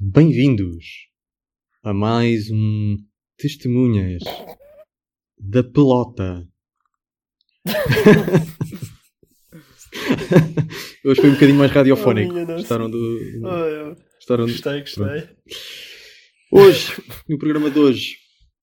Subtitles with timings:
[0.00, 0.84] Bem-vindos
[1.82, 2.96] a mais um
[3.36, 4.22] Testemunhas
[5.38, 6.46] da Pelota.
[11.04, 12.34] Hoje foi um bocadinho mais radiofónico.
[12.34, 12.46] Oh.
[12.46, 13.18] Gostaram do.
[13.42, 15.28] Oh, Gostaram do- gostei, gostei.
[16.52, 16.92] Hoje,
[17.28, 18.16] no programa de hoje,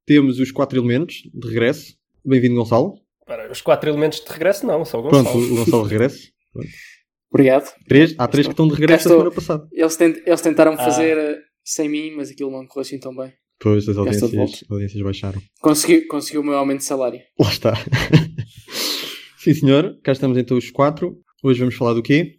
[0.06, 1.96] temos os quatro elementos de regresso.
[2.24, 3.00] Bem-vindo, Gonçalo.
[3.26, 5.54] Para, os quatro elementos de regresso, não, só o Pronto, Gonçalo.
[5.54, 6.30] o Gonçalo regressa.
[7.36, 7.70] Obrigado.
[7.88, 9.68] Três, há três que estão de regresso da semana passada.
[9.74, 10.78] Eles, tent- eles tentaram Ah.
[10.78, 13.34] fazer eh, sem mim, mas aquilo não correu assim tão bem.
[13.60, 15.42] Pois as audiências, audiências baixaram.
[15.60, 17.20] Consegui, consegui o meu aumento de salário.
[17.40, 17.74] Lá está.
[19.38, 20.00] Sim, senhor.
[20.02, 21.18] Cá estamos então os quatro.
[21.44, 22.36] Hoje vamos falar do quê?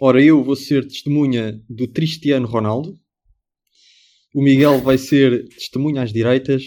[0.00, 2.94] Ora, eu vou ser testemunha do Cristiano Ronaldo.
[4.34, 6.62] O Miguel vai ser testemunha às direitas.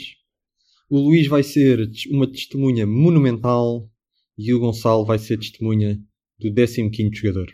[0.90, 3.90] O Luís vai ser uma testemunha monumental.
[4.38, 5.98] E o Gonçalo vai ser testemunha
[6.40, 7.48] do 15º jogador.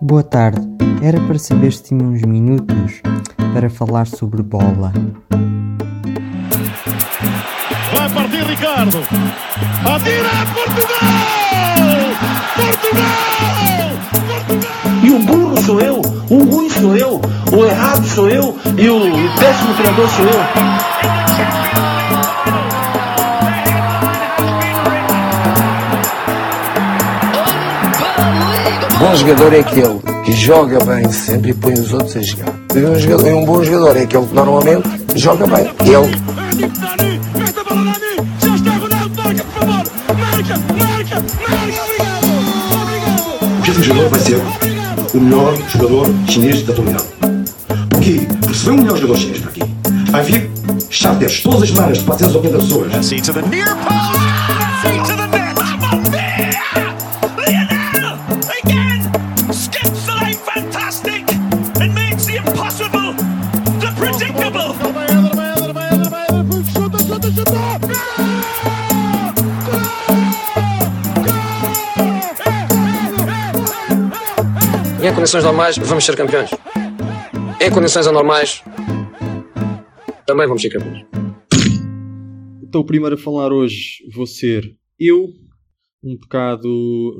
[0.00, 0.60] Boa tarde.
[1.02, 3.00] Era para saber se tinha uns minutos
[3.54, 4.92] para falar sobre bola.
[7.94, 8.98] Vai partir Ricardo.
[9.86, 10.98] Atira Portugal!
[12.56, 13.10] Portugal!
[14.26, 14.70] Portugal!
[15.02, 17.20] E o burro sou eu, o ruim sou eu,
[17.52, 21.99] o errado sou eu e o péssimo treinador sou eu.
[29.10, 32.54] Bom jogador é aquele que joga bem sempre e põe os outros a jogar.
[32.72, 35.68] E um, jogador, e um bom jogador é aquele que normalmente joga bem.
[35.80, 35.96] Ele
[36.62, 38.06] É Dani, já está Ronaldo.
[43.98, 44.40] O vai ser
[45.12, 47.08] o melhor jogador chinês da atualidade.
[47.90, 49.62] Porque receber um melhor jogador chinês para aqui,
[50.12, 50.50] vai vir
[50.88, 52.92] charters todas as semanas de 480 pessoas.
[75.20, 76.48] Condições normais, vamos ser campeões.
[77.60, 78.64] Em condições anormais,
[80.24, 81.04] também vamos ser campeões.
[82.62, 84.64] Então, o primeiro a falar hoje vou ser
[84.98, 85.26] eu,
[86.02, 86.68] um bocado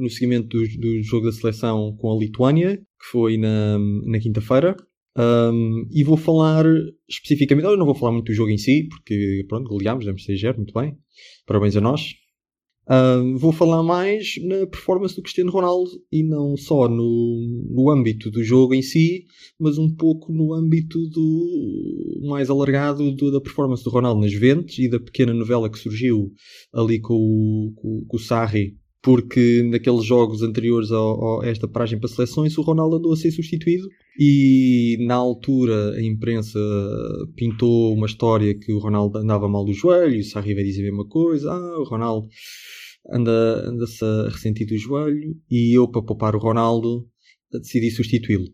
[0.00, 4.74] no seguimento do, do jogo da seleção com a Lituânia, que foi na, na quinta-feira.
[5.18, 6.64] Um, e vou falar
[7.06, 10.56] especificamente, eu não vou falar muito do jogo em si, porque pronto, goleámos, demos 6-0,
[10.56, 10.96] muito bem.
[11.46, 12.14] Parabéns a nós.
[12.92, 18.32] Um, vou falar mais na performance do Cristiano Ronaldo e não só no, no âmbito
[18.32, 19.26] do jogo em si,
[19.60, 24.76] mas um pouco no âmbito do mais alargado do- da performance do Ronaldo nas Juventus
[24.78, 26.32] e da pequena novela que surgiu
[26.74, 32.08] ali com o, com, com o Sarri, porque naqueles jogos anteriores a esta paragem para
[32.08, 33.86] seleções o Ronaldo andou a ser substituído
[34.18, 36.58] e na altura a imprensa
[37.36, 40.90] pintou uma história que o Ronaldo andava mal do joelho o Sarri veio dizer a
[40.90, 42.28] mesma coisa, ah, o Ronaldo
[43.08, 47.08] anda- anda-se a ressentir do joelho e eu para poupar o Ronaldo
[47.52, 48.46] decidi substituí-lo.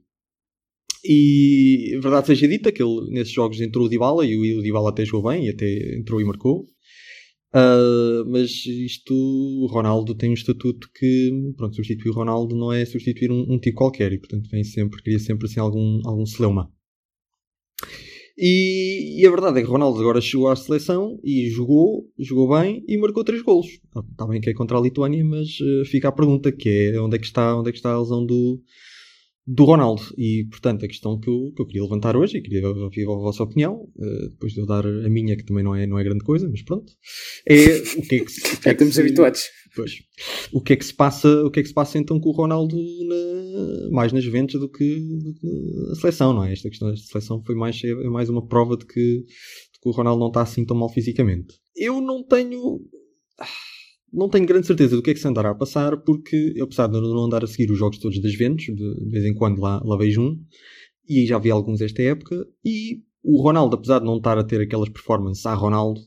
[1.05, 4.91] E verdade seja dita que ele nesses jogos entrou o Dybala e o, o Dybala
[4.91, 6.67] até jogou bem e até entrou e marcou.
[7.53, 12.85] Ah, mas isto, o Ronaldo tem um estatuto que, pronto, substituir o Ronaldo não é
[12.85, 16.71] substituir um, um tipo qualquer e, portanto, vem sempre, cria sempre assim algum, algum celeuma.
[18.39, 22.85] E, e a verdade é que Ronaldo agora chegou à seleção e jogou, jogou bem
[22.87, 23.67] e marcou três golos.
[24.13, 27.17] Está bem que é contra a Lituânia, mas eh, fica a pergunta que é onde
[27.17, 28.61] é que está, onde é que está a lesão do,
[29.47, 30.03] do Ronaldo.
[30.19, 33.15] E, portanto, a questão que eu, que eu queria levantar hoje, e queria ouvir a
[33.15, 36.05] vossa opinião, eh, depois de eu dar a minha, que também não é, não é
[36.05, 36.93] grande coisa, mas pronto,
[37.49, 38.41] é o que é que se...
[38.43, 39.41] que é que estamos se- habituados.
[39.75, 39.93] Pois.
[40.53, 42.33] O que é que se passa, o que é que se passa então com o
[42.33, 43.36] Ronaldo na-
[43.91, 45.47] mais nas Juventus do que, do que
[45.89, 46.53] na seleção, não é?
[46.53, 49.93] Esta questão desta seleção foi mais, é mais uma prova de que, de que o
[49.93, 51.55] Ronaldo não está assim tão mal fisicamente.
[51.75, 52.81] Eu não tenho
[54.13, 56.87] não tenho grande certeza do que é que se andará a passar, porque eu, apesar
[56.87, 59.61] de não andar a seguir os jogos todos das Juventus, de, de vez em quando
[59.61, 60.41] lá, lá vejo um,
[61.09, 64.61] e já vi alguns esta época, e o Ronaldo, apesar de não estar a ter
[64.61, 66.01] aquelas performances a Ronaldo,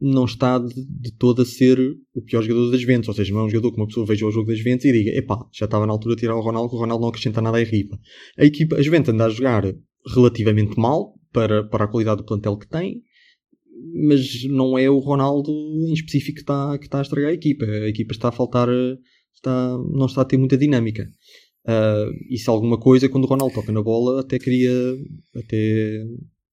[0.00, 1.78] não está de, de todo a ser
[2.14, 4.26] o pior jogador das Juventus, ou seja, não é um jogador que uma pessoa veja
[4.26, 6.70] o jogo das Juventus e diga, epá, já estava na altura de tirar o Ronaldo,
[6.70, 7.98] que o Ronaldo não acrescenta nada à equipa.
[8.38, 9.64] A equipa, a Juventus anda a jogar
[10.14, 13.02] relativamente mal para, para a qualidade do plantel que tem,
[14.08, 17.64] mas não é o Ronaldo em específico que está, que está a estragar a equipa.
[17.64, 18.68] A equipa está a faltar,
[19.34, 21.08] está, não está a ter muita dinâmica.
[21.66, 24.72] Ah, e se alguma coisa, quando o Ronaldo toca na bola, até queria,
[25.36, 26.02] até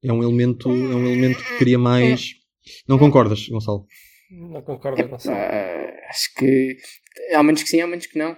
[0.04, 2.32] é um elemento, é um elemento que queria mais.
[2.88, 3.86] Não concordas, Gonçalo?
[4.32, 5.38] Não concordo, Gonçalo.
[5.38, 6.78] Ah, acho que
[7.34, 8.36] há menos que sim, há menos que não.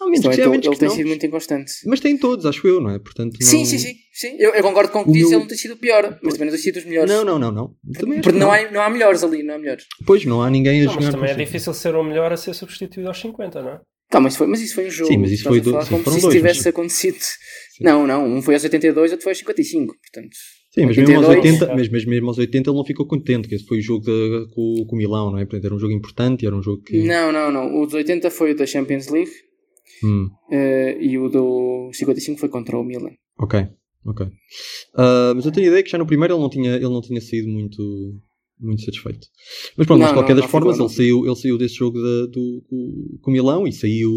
[0.00, 0.96] Há momentos Então, que sim, há ele, momentos ele que tem não.
[0.96, 1.72] sido muito inconstante.
[1.86, 2.98] Mas tem todos, acho eu, não é?
[2.98, 3.46] Portanto, não...
[3.46, 3.94] Sim, sim, sim.
[4.12, 4.36] sim.
[4.38, 6.32] Eu, eu concordo com o que disse, meu- ele não tem sido o pior, mas
[6.34, 7.10] também não tem sido dos melhores.
[7.10, 7.76] Não, não, não, não.
[7.98, 9.84] Também Porque que não há, não há melhores ali, não há melhores.
[10.06, 12.36] Pois, não há ninguém a Não, mas jogar também é difícil ser o melhor a
[12.36, 13.80] ser substituído aos 50, não é?
[14.10, 15.10] Tá, mas, foi, mas isso foi um jogo.
[15.12, 17.18] Sim, mas isso foi do- falar sim, como foram se isso dois, tivesse mas- acontecido.
[17.80, 18.26] Não, não.
[18.26, 19.94] Um foi aos 82 outro foi aos 55.
[20.00, 20.36] Portanto,
[20.74, 23.46] Sim, mas mesmo, aos 82, 80, mas, mas mesmo aos 80 ele não ficou contente,
[23.46, 25.44] que esse foi o jogo de- com, com o Milão, não é?
[25.44, 27.02] Portanto, era um jogo importante, era um jogo que...
[27.06, 27.80] Não, não, não.
[27.80, 29.30] O dos 80 foi o da Champions League
[30.02, 33.10] Hum, eh, e o do 55 foi contra o Milan.
[33.38, 33.68] ok,
[34.06, 34.26] ok.
[34.96, 37.02] Ah, mas eu tenho a ideia que já no primeiro ele não tinha, ele não
[37.02, 38.18] tinha saído muito,
[38.58, 39.26] muito satisfeito.
[39.76, 41.74] Mas pronto, Não, mas de qualquer não, das não formas ele, saiu, ele saiu desse
[41.74, 42.64] jogo da- do,
[43.20, 44.12] com, Milão e saiu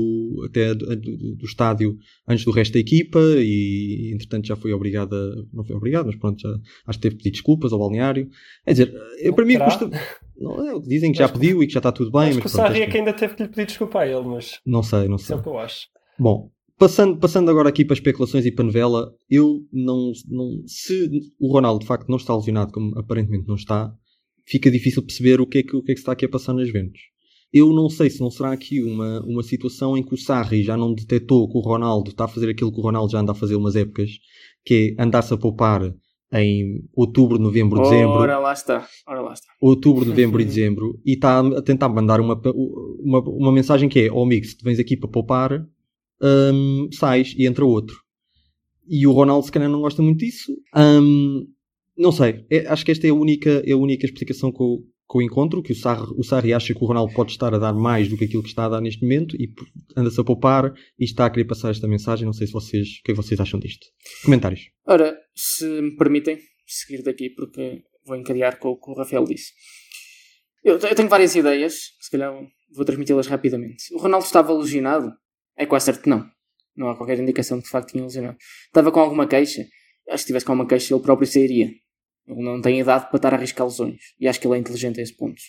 [0.46, 1.98] até do, do- do estádio
[2.28, 6.16] antes do resto da equipa e entretanto já foi obrigado a, não foi obrigado, mas
[6.16, 6.50] pronto, já,
[6.88, 8.30] acho que teve que pedir desculpas ao balneário.
[8.66, 9.90] É dizer, eu, para mim custa...
[10.38, 12.48] Não, é, dizem que já pediu e que já está tudo bem, Acho mas que
[12.48, 15.08] o Sarri é que ainda teve que lhe pedir desculpa a ele, mas não sei,
[15.08, 15.36] não isso sei.
[15.38, 15.88] é o que eu acho.
[16.20, 20.62] Bom, passando, passando agora aqui para especulações e para novela, eu não, não.
[20.68, 21.10] Se
[21.40, 23.94] o Ronaldo de facto não está lesionado, como aparentemente não está,
[24.46, 26.54] fica difícil perceber o que é que, o que, é que está aqui a passar
[26.54, 27.02] nas Juventus.
[27.54, 30.76] Eu não sei se não será aqui uma, uma situação em que o Sarri já
[30.76, 33.36] não detectou que o Ronaldo está a fazer aquilo que o Ronaldo já anda a
[33.36, 34.12] fazer umas épocas,
[34.66, 35.94] que é andar-se a poupar
[36.34, 38.86] em outubro, novembro, dezembro Ora lá está.
[39.08, 39.48] Ora lá está.
[39.62, 42.40] outubro, novembro e dezembro e está a tentar mandar uma,
[43.00, 45.66] uma, uma mensagem que é: Ó amigo, se tu vens aqui para poupar,
[46.22, 47.96] hum, sais e entra outro.
[48.88, 50.52] E o Ronaldo, se calhar, não gosta muito disso.
[50.76, 51.48] Hum,
[51.98, 54.80] não sei, É- acho que esta é a única, é a única explicação que eu,
[55.10, 57.58] que eu encontro: que o Sarri, o Sarri acha que o Ronaldo pode estar a
[57.58, 59.50] dar mais do que aquilo que está a dar neste momento e
[59.96, 62.26] anda-se a poupar e está a querer passar esta mensagem.
[62.26, 63.86] Não sei se vocês, o que é que vocês acham disto.
[64.24, 64.70] Comentários.
[64.86, 69.52] Ora, se me permitem seguir daqui, porque vou encadear com o que o Rafael disse.
[70.64, 72.34] Eu, eu tenho várias ideias, se calhar
[72.76, 73.84] vou transmiti-las rapidamente.
[73.94, 75.12] O Ronaldo estava lesionado?
[75.56, 76.28] É quase certo que não.
[76.76, 78.38] Não há qualquer indicação de que de facto tinha lesionado.
[78.66, 79.62] Estava com alguma queixa?
[79.62, 81.70] Acho que se tivesse com alguma queixa ele próprio sairia.
[82.28, 84.00] Ele não tem idade para estar a arriscar lesões.
[84.20, 85.42] E acho que ele é inteligente a esse ponto.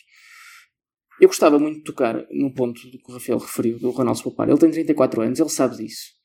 [1.20, 4.24] Eu gostava muito de tocar no ponto do que o Rafael referiu, do Ronaldo se
[4.24, 4.48] poupar.
[4.48, 6.16] Ele tem 34 anos, ele sabe disso.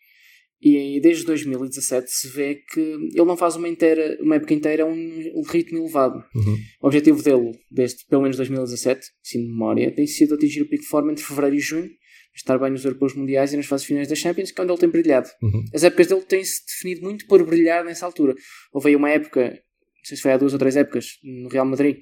[0.61, 4.85] E desde 2017 se vê que ele não faz uma, inteira, uma época inteira a
[4.85, 6.23] um ritmo elevado.
[6.35, 6.57] Uhum.
[6.83, 10.83] O objetivo dele, desde pelo menos 2017, assim de memória, tem sido atingir o pico
[10.83, 11.89] de forma entre fevereiro e junho,
[12.35, 14.79] estar bem nos europeus mundiais e nas fases finais da Champions, que é onde ele
[14.79, 15.27] tem brilhado.
[15.41, 15.65] Uhum.
[15.73, 18.35] As épocas dele têm-se definido muito por brilhar nessa altura.
[18.71, 19.59] Houve aí uma época,
[20.01, 21.97] não sei se foi há duas ou três épocas, no Real Madrid,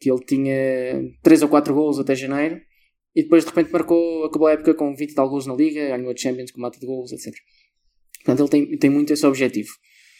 [0.00, 0.54] que ele tinha
[1.22, 2.60] 3 ou 4 golos até janeiro
[3.14, 5.88] e depois de repente marcou, acabou a época com 20 e tal golos na Liga,
[5.88, 7.32] ganhou a Champions com mata de golos, etc.
[8.24, 9.70] Portanto, ele tem, tem muito esse objetivo.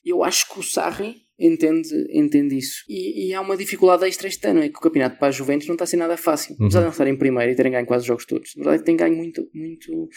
[0.05, 2.85] Eu acho que o Sarri entende, entende isso.
[2.89, 5.67] E, e há uma dificuldade extra este ano, é que o campeonato para a Juventus
[5.67, 6.55] não está a ser nada fácil.
[6.61, 8.55] Apesar de não estar em primeiro e terem ganho quase os jogos todos.
[8.57, 10.09] Na verdade, tem ganho muito, muito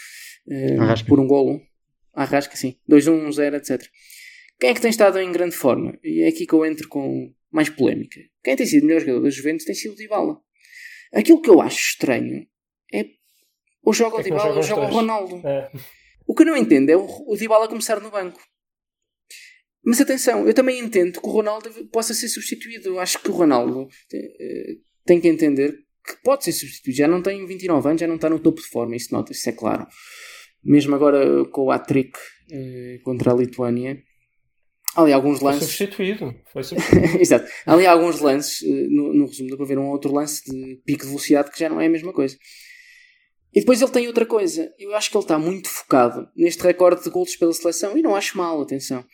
[0.78, 1.08] Arrasca.
[1.08, 1.60] por um golo.
[2.14, 2.76] Arrasca, sim.
[2.88, 3.82] 2-1, 1-0, etc.
[4.58, 5.98] Quem é que tem estado em grande forma?
[6.02, 8.20] E é aqui que eu entro com mais polémica.
[8.42, 10.40] Quem tem sido o melhor jogador da Juventus tem sido o Dybala.
[11.12, 12.46] Aquilo que eu acho estranho
[12.92, 13.04] é
[13.82, 14.90] ou joga o É Dybala ou joga o.
[14.90, 15.46] Ronaldo.
[15.46, 15.70] É.
[16.26, 18.40] O que eu não entendo é o, o Dybala começar no banco.
[19.84, 22.98] Mas atenção, eu também entendo que o Ronaldo possa ser substituído.
[22.98, 24.76] Acho que o Ronaldo eh,
[25.06, 25.72] tem que entender
[26.04, 26.98] que pode ser substituído.
[26.98, 29.48] Já não tem 29 anos, já não está no topo de forma, isso nota, isso
[29.48, 29.86] é claro.
[30.62, 32.18] Mesmo agora com o hat-trick
[32.50, 34.02] eh, contra a Lituânia,
[35.02, 35.68] ali alguns Foi lances.
[35.68, 36.34] substituído.
[36.52, 37.20] Foi substituído.
[37.20, 37.50] Exato.
[37.66, 40.76] Há ali alguns lances, eh, no, no resumo, dá para ver um outro lance de
[40.84, 42.36] pico de velocidade que já não é a mesma coisa.
[43.54, 44.70] E depois ele tem outra coisa.
[44.78, 47.96] Eu acho que ele está muito focado neste recorde de gols pela seleção.
[47.96, 49.04] E não acho mal, atenção.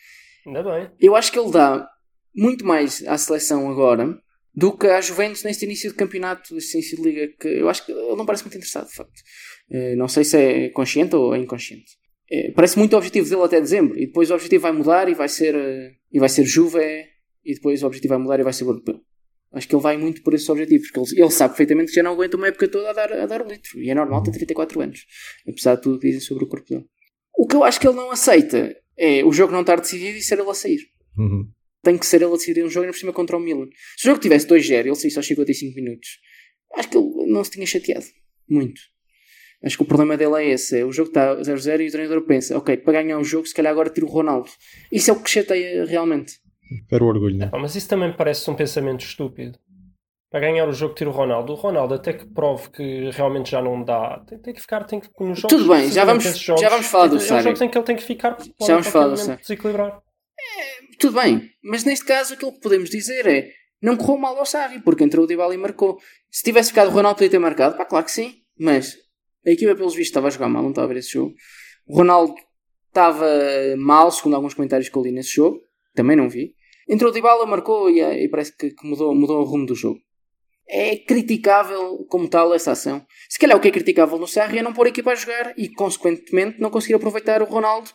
[0.45, 0.89] Ainda bem.
[0.99, 1.87] Eu acho que ele dá
[2.35, 4.17] muito mais à seleção agora
[4.53, 7.33] do que à Juventus neste início de campeonato, neste início de liga.
[7.39, 9.21] Que eu acho que ele não parece muito interessado, de facto.
[9.71, 11.91] Eh, Não sei se é consciente ou é inconsciente.
[12.29, 13.97] Eh, Parece muito o objetivo dele até dezembro.
[13.97, 16.79] E depois o objetivo vai mudar e vai ser, eh, e vai ser Juve.
[17.43, 18.99] E depois o objetivo vai mudar e vai ser o europeu.
[19.51, 22.03] Acho que ele vai muito por esses objetivos, porque ele, ele sabe perfeitamente que já
[22.03, 23.79] não aguenta uma época toda a dar, a dar o litro.
[23.81, 25.05] E é normal ter 34 anos,
[25.47, 26.85] apesar de tudo o que dizem sobre o corpo dele.
[27.37, 30.21] O que eu acho que ele não aceita é o jogo não estar decidido e
[30.21, 30.81] ser ele a sair.
[31.17, 31.47] Uhum.
[31.81, 33.67] Tem que ser ele a decidir um jogo ainda por cima contra o Milan.
[33.95, 36.19] Se o jogo tivesse 2-0 e ele saísse aos 55 minutos,
[36.73, 38.05] acho que ele não se tinha chateado.
[38.49, 38.81] Muito.
[39.63, 40.79] Acho que o problema dele é esse.
[40.79, 43.53] É o jogo está 0-0 e o treinador pensa, ok, para ganhar o jogo, se
[43.53, 44.49] calhar agora tiro o Ronaldo.
[44.91, 46.33] Isso é o que chateia realmente.
[46.89, 47.49] Quero o orgulho, né?
[47.53, 49.57] Mas isso também me parece um pensamento estúpido.
[50.31, 51.53] Para ganhar o jogo, tiro o Ronaldo.
[51.53, 54.83] O Ronaldo, até que prove que realmente já não dá, tem, tem que ficar.
[54.83, 57.39] Tem que, nos jogos, Tudo bem, já vamos- jogos, já vamos falar do é, Sarri.
[57.39, 58.31] É jogos em que ele tem que ficar.
[58.35, 59.39] pode vamos falar do Sarri.
[59.41, 59.99] desequilibrar.
[60.99, 63.49] Tudo bem, mas neste caso aquilo que podemos dizer é
[63.81, 65.97] não correu mal ao Sarri, porque entrou o Dybala e marcou.
[66.31, 68.95] Se tivesse ficado o Ronaldo podia ter marcado, pá, claro que sim, mas
[69.45, 71.33] a equipa pelos vistos estava a jogar mal, não estava a ver esse jogo.
[71.87, 72.33] O Ronaldo
[72.87, 73.27] estava
[73.77, 75.61] mal, segundo alguns comentários que eu li nesse jogo.
[75.93, 76.55] Também não vi.
[76.87, 79.99] Entrou de Dybala, marcou e, e parece que, que mudou, mudou o rumo do jogo.
[80.67, 83.05] É criticável como tal essa ação.
[83.29, 85.53] Se calhar o que é criticável no Sarri é não pôr a equipa a jogar
[85.57, 87.91] e, consequentemente, não conseguir aproveitar o Ronaldo.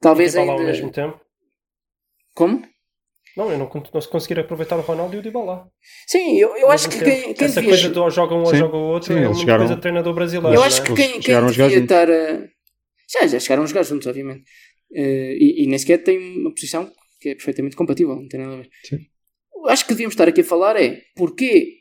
[0.00, 0.52] Talvez ainda...
[0.52, 1.20] ao mesmo tempo.
[2.34, 2.62] Como?
[3.36, 5.70] Não, eu não, não se conseguir aproveitar o Ronaldo e o Dybala.
[6.06, 7.70] Sim, eu, eu acho que quem, quem Essa devia...
[7.70, 9.80] coisa do ou joga um ou joga o outro Sim, é uma chegaram- coisa de
[9.80, 10.54] treinador brasileiro.
[10.54, 10.86] Eu acho é?
[10.86, 11.82] que quem, quem devia juntos.
[11.82, 12.46] estar a...
[13.08, 14.44] Já, já chegaram a jogar juntos, obviamente.
[14.94, 18.54] Eh, e, e nem sequer tem uma posição que é perfeitamente compatível, não tem nada
[18.54, 18.68] a ver.
[18.84, 18.98] Sim.
[19.68, 21.78] Acho que devíamos estar aqui a falar é porquê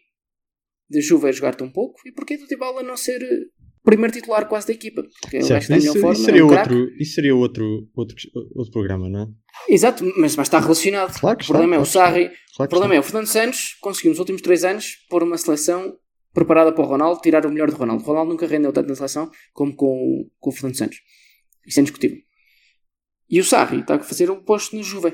[0.90, 3.46] de Juve jogar tão pouco e porquê do Dybala não ser eh,
[3.84, 5.04] primeiro titular quase da equipa.
[5.22, 6.74] Porque Certo, está isso, forma, isso seria, é um craque.
[6.74, 8.16] outro, isso seria outro, outro,
[8.56, 9.28] outro programa, não é?
[9.74, 11.20] Exato, mas, mas está relacionado.
[11.20, 12.24] Claro o problema está, é o Sarri.
[12.56, 15.96] Claro O problema é o Fernando Santos conseguiu nos últimos três anos pôr uma seleção
[16.34, 18.04] preparada para o Ronaldo, tirar o melhor do Ronaldo.
[18.04, 20.98] O Ronaldo nunca rendeu tanto na seleção como com, o- com o Fernando Santos.
[21.68, 22.18] Isso é indiscutível.
[23.30, 25.14] E o Sarri está a fazer o posto no Juve.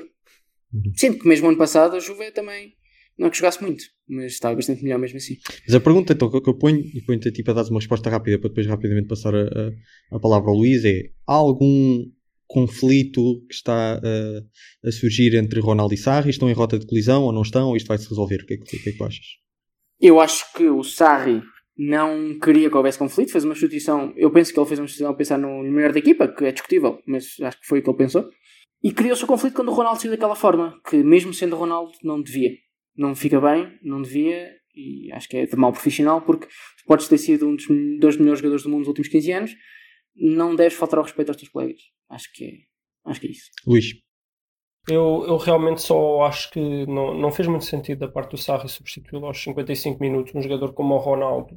[0.72, 0.92] Uhum.
[0.96, 2.74] Sendo que mesmo ano passado a Juve também
[3.18, 5.36] não é que jogasse muito, mas estava bastante melhor mesmo assim.
[5.66, 8.48] Mas a pergunta então que eu ponho, e ponho-te a dar uma resposta rápida para
[8.48, 12.04] depois rapidamente passar a, a, a palavra ao Luís, é há algum
[12.46, 16.30] conflito que está uh, a surgir entre Ronaldo e Sarri?
[16.30, 17.68] Estão em rota de colisão ou não estão?
[17.68, 18.42] Ou isto vai se resolver?
[18.42, 19.26] O que é que, que, é que tu achas?
[20.00, 21.42] Eu acho que o Sarri
[21.76, 24.12] não queria que houvesse conflito, fez uma substituição.
[24.16, 26.52] Eu penso que ele fez uma substituição a pensar no melhor da equipa, que é
[26.52, 28.28] discutível, mas acho que foi o que ele pensou.
[28.82, 32.22] E criou-se o conflito quando o Ronaldo saiu daquela forma, que mesmo sendo Ronaldo, não
[32.22, 32.52] devia.
[32.98, 36.48] Não fica bem, não devia, e acho que é de mal profissional, porque
[36.86, 37.66] podes ter sido um dos
[38.00, 39.56] dois melhores jogadores do mundo nos últimos 15 anos,
[40.16, 41.80] não deves faltar ao respeito aos teus colegas.
[42.10, 43.50] Acho que é, acho que é isso.
[43.66, 43.94] Luís,
[44.88, 48.68] Eu, eu realmente só acho que não, não fez muito sentido da parte do Sarri
[48.68, 50.34] substituí-lo aos 55 minutos.
[50.34, 51.56] Um jogador como o Ronaldo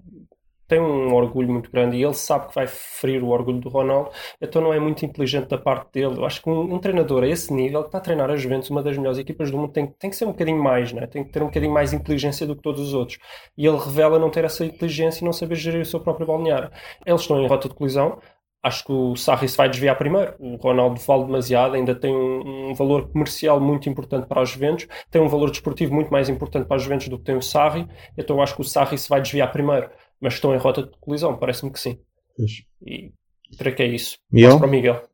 [0.72, 4.10] tem um orgulho muito grande e ele sabe que vai ferir o orgulho do Ronaldo,
[4.40, 6.16] então não é muito inteligente da parte dele.
[6.18, 8.70] Eu acho que um, um treinador a esse nível, que está a treinar a Juventus,
[8.70, 11.06] uma das melhores equipas do mundo, tem, tem que ser um bocadinho mais, né?
[11.08, 13.20] tem que ter um bocadinho mais inteligência do que todos os outros.
[13.58, 16.72] E ele revela não ter essa inteligência e não saber gerir o seu próprio balneário.
[17.06, 18.18] Eles estão em rota de colisão,
[18.64, 20.36] Acho que o Sarri se vai desviar primeiro.
[20.40, 24.88] O Ronaldo vale demasiado, ainda tem um, um, valor comercial muito importante para os Juventus,
[25.10, 27.88] tem um valor desportivo muito mais importante para os Juventus do que tem o Sarri,
[28.16, 29.90] então acho que o Sarri se vai desviar primeiro.
[30.22, 32.00] Mas estão em rota de colisão, parece-me que sim.
[32.38, 32.64] pois.
[32.86, 33.12] E
[33.58, 34.18] creio que é isso.
[34.32, 34.58] Miguel?
[34.60, 35.10] Para o Miguel.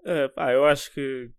[0.00, 1.30] Uh, pá, eu acho que,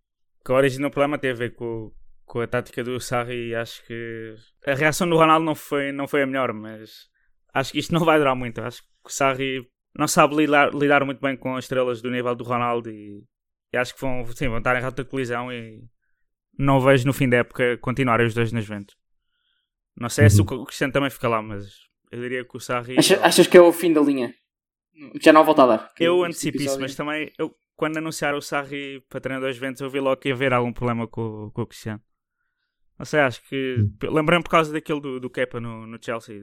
[0.46, 1.92] que a origem do problema tem a ver com,
[2.26, 4.36] com a tática do Sarri e acho que
[4.68, 7.08] a reação do Ronaldo não foi, não foi a melhor, mas
[7.54, 8.60] acho que isto não vai durar muito.
[8.62, 9.66] Acho que o Sarri
[9.98, 13.24] não sabe lidar, lidar muito bem com as estrelas do nível do Ronaldo e,
[13.72, 15.82] e acho que vão, sim, vão estar em rota de colisão e
[16.58, 18.96] não vejo no fim da época continuarem os dois nas Juventus.
[19.96, 20.30] Não sei Uhum.
[20.30, 21.66] se o Cristiano também fica lá, mas
[22.16, 22.98] eu diria que o Sarri...
[22.98, 24.34] Achas, achas que é o fim da linha?
[25.22, 25.94] Já não há volta a dar.
[25.94, 29.82] Que Eu antecipo isso, mas também eu, quando anunciaram o Sarri para treinador das Juventus,
[29.82, 32.02] eu vi logo que ia haver algum problema com, com o Cristiano.
[32.98, 33.76] Não sei, acho que.
[34.04, 36.40] Lembrei-me por causa daquele do, do Kepa no, no Chelsea.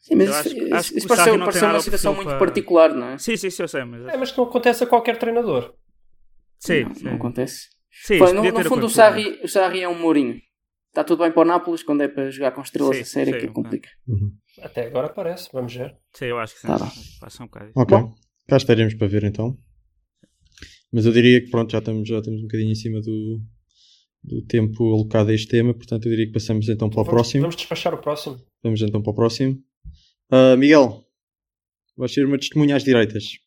[0.00, 3.10] Sim, mas Eu isso, acho- isso, acho isso pareceu, uma situação muito para- particular, não
[3.10, 3.18] é?
[3.18, 4.04] Sim, sim, sim, eu sei, mas.
[4.06, 5.72] É, mas que não acontece a qualquer treinador.
[6.58, 7.04] sim, não, sim.
[7.04, 7.68] não acontece.
[7.90, 8.90] Sim, Pô, no, no fundo, o acontecido.
[8.90, 10.40] Sarri, o Sarri é um Mourinho.
[10.88, 13.34] Está tudo bem para o Nápoles quando é para jogar com estrelas Sim, a sério
[13.34, 13.88] sim, que complica.
[14.06, 14.32] Uhum.
[14.62, 15.96] Até agora parece, vamos ver.
[16.12, 16.66] Sim, eu acho que sim.
[16.66, 16.78] Tá.
[17.20, 17.70] Passa um bocado.
[17.74, 17.96] Ok.
[17.96, 18.14] Bom.
[18.48, 19.56] Cá estaremos para ver então.
[20.92, 23.40] Mas eu diria que pronto, já estamos, já estamos um bocadinho em cima do,
[24.24, 27.14] do tempo alocado a este tema, portanto eu diria que passamos então para o vamos,
[27.14, 27.42] próximo.
[27.42, 28.40] Vamos despachar o próximo.
[28.62, 29.62] Vamos então para o próximo.
[30.30, 31.04] Ah, Miguel,
[31.96, 33.38] vais ser uma testemunha às direitas.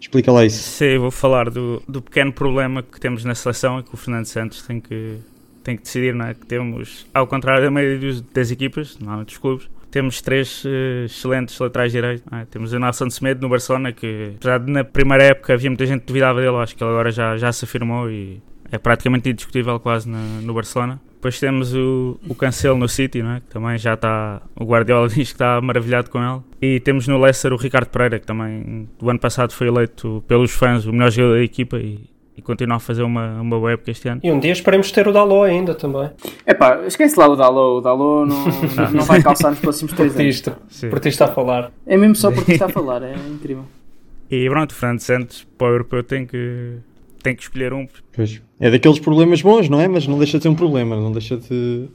[0.00, 0.62] Explica lá isso.
[0.62, 4.26] Sim, vou falar do, do pequeno problema que temos na seleção e que o Fernando
[4.26, 5.18] Santos tem que,
[5.68, 6.34] tem que decidir, não é?
[6.34, 11.58] Que temos, ao contrário da maioria das equipas, normalmente dos clubes, temos três eh, excelentes
[11.58, 12.22] laterais direitos.
[12.32, 12.44] é?
[12.46, 16.00] Temos o Nelson Semedo no Barcelona, que apesar de na primeira época havia muita gente
[16.00, 19.78] que duvidava dele, acho que ele agora já, já se afirmou e é praticamente indiscutível
[19.80, 21.00] quase na- no Barcelona.
[21.14, 23.40] Depois temos o, o Cancelo no City, não é?
[23.40, 24.40] que também já está.
[24.54, 26.42] O Guardiola diz que está maravilhado com ele.
[26.60, 30.52] E temos no Leicester o Ricardo Pereira, que também do ano passado foi eleito pelos
[30.52, 31.98] fãs o melhor jogador da equipa e,
[32.38, 34.20] e continua a fazer uma, uma boa época este ano.
[34.22, 36.08] E um dia esperemos ter o Dalot ainda também.
[36.46, 37.78] Epá, esquece lá o Dalot.
[37.78, 38.44] O Dalot não,
[38.86, 40.22] não, não vai calçar nos próximos três anos.
[40.22, 40.58] Portista.
[40.68, 40.88] Sim.
[40.88, 41.72] Portista a falar.
[41.84, 43.64] É mesmo só porque está a falar, é incrível.
[44.30, 46.74] E pronto, o Fernando Santos para o europeu tem que,
[47.22, 47.88] tem que escolher um.
[48.14, 48.42] Pois.
[48.60, 49.88] É daqueles problemas bons, não é?
[49.88, 51.88] Mas não deixa de ser um problema, não deixa de.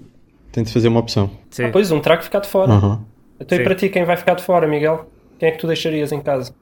[0.51, 1.29] Tem de fazer uma opção.
[1.51, 1.65] Sim.
[1.65, 2.71] Ah, pois, um trago ficar de fora.
[2.71, 3.05] Aham.
[3.39, 5.07] Então e para ti, quem vai ficar de fora, Miguel?
[5.37, 6.55] Quem é que tu deixarias em casa?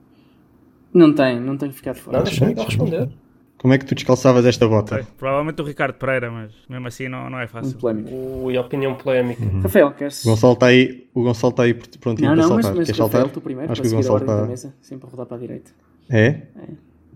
[0.93, 2.17] Não tem, não tem que ficar de fora.
[2.17, 3.09] Não, deixa o Miguel responder.
[3.61, 4.95] Como é que tu descalçavas esta bota?
[4.95, 7.77] Sei, Provavelmente o Ricardo Pereira, mas mesmo assim não, não é fácil.
[7.77, 8.09] Polémico.
[8.11, 9.43] Ui, opinião polémica.
[9.61, 10.25] Rafael, queres.
[10.25, 12.77] O Gonçalo está aí, o Gonçalo está aí prontinho Não, para não, mas, saltar.
[12.77, 13.33] mas Queres Rafael, saltar?
[13.33, 14.47] tu primeiro, Acho para que o seguir a Gonçalo está.
[14.47, 15.71] mesa, sempre a rodar para a direita.
[16.09, 16.41] É?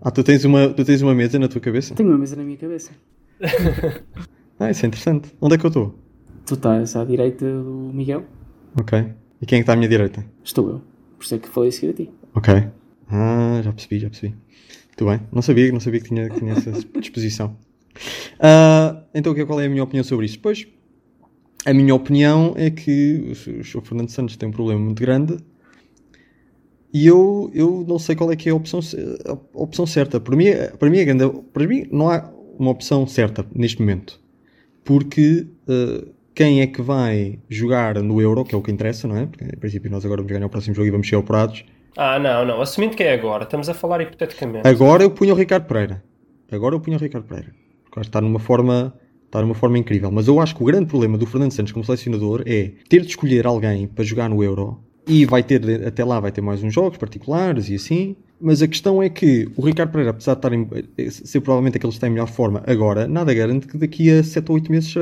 [0.00, 1.94] Ah, tu tens, uma, tu tens uma mesa na tua cabeça?
[1.96, 2.92] Tenho uma mesa na minha cabeça.
[4.58, 5.30] Ah, isso é interessante.
[5.38, 5.94] Onde é que eu estou?
[6.46, 8.24] Tu estás à direita do Miguel?
[8.80, 8.98] Ok.
[9.42, 10.24] E quem é que está à minha direita?
[10.42, 10.82] Estou eu.
[11.18, 12.10] Por isso é que falei a seguir a ti.
[12.34, 12.54] Ok.
[13.10, 14.34] Ah, já percebi, já percebi.
[14.98, 15.28] Muito bem.
[15.30, 17.56] Não sabia, não sabia que tinha, que tinha essa disposição.
[18.40, 20.40] Ah, então, é- qual é a minha opinião sobre isto?
[20.40, 20.66] Pois,
[21.66, 23.82] a minha opinião é que o Sr.
[23.82, 25.36] Fernando Santos tem um problema muito grande
[26.92, 28.80] e eu, eu não sei qual é que é a opção,
[29.26, 30.18] a opção certa.
[30.18, 30.46] Para mim,
[30.78, 34.18] para, mim é grande, para mim não há uma opção certa neste momento.
[34.84, 39.16] Porque ah, quem é que vai jogar no Euro, que é o que interessa, não
[39.16, 39.26] é?
[39.26, 41.64] Porque, em princípio, nós agora vamos ganhar o próximo jogo e vamos ser operados.
[41.96, 42.60] Ah, não, não.
[42.60, 44.66] Assumindo que é agora, estamos a falar hipoteticamente.
[44.66, 46.02] Agora eu punho o Ricardo Pereira.
[46.50, 47.50] Agora eu punho o Ricardo Pereira.
[47.84, 50.10] Porque acho que está numa forma, está numa forma incrível.
[50.10, 53.08] Mas eu acho que o grande problema do Fernando Santos como selecionador é ter de
[53.08, 54.78] escolher alguém para jogar no Euro.
[55.08, 58.16] E vai ter, até lá vai ter mais uns jogos particulares e assim.
[58.38, 60.68] Mas a questão é que o Ricardo Pereira, apesar de estar em,
[61.10, 64.50] ser provavelmente aquele que está em melhor forma agora, nada garante que daqui a 7
[64.50, 64.94] ou 8 meses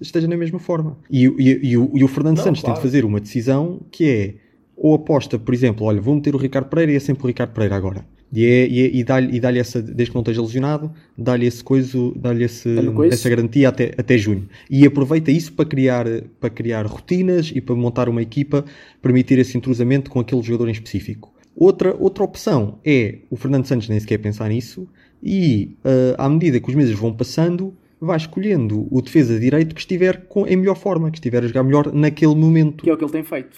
[0.00, 0.98] esteja na mesma forma.
[1.08, 2.74] E, o- e, e o, e o Fernando Não, Santos claro.
[2.74, 4.34] tem de fazer uma decisão que é
[4.76, 7.52] ou aposta, por exemplo, olha, vou meter o Ricardo Pereira e é sempre o Ricardo
[7.52, 8.04] Pereira agora.
[8.32, 11.62] E, é, e, é- e dá-lhe dá-lhe essa, desde que não esteja lesionado, dá-lhe esse
[11.62, 14.48] coiso, dá-lhe essa garantia até, até junho.
[14.68, 16.04] E aproveita isso para criar,
[16.40, 18.64] para criar rotinas e para montar uma equipa,
[19.00, 21.32] permitir esse entrosamento com aquele jogador em específico.
[21.54, 24.88] Outra, outra opção é o Fernando Santos nem sequer pensar nisso
[25.22, 29.74] e ah, à medida que os meses vão passando, vai escolhendo o defesa de direito
[29.74, 32.92] que estiver com, em melhor forma, que estiver a jogar melhor naquele momento Que é
[32.92, 33.56] o que ele tem feito.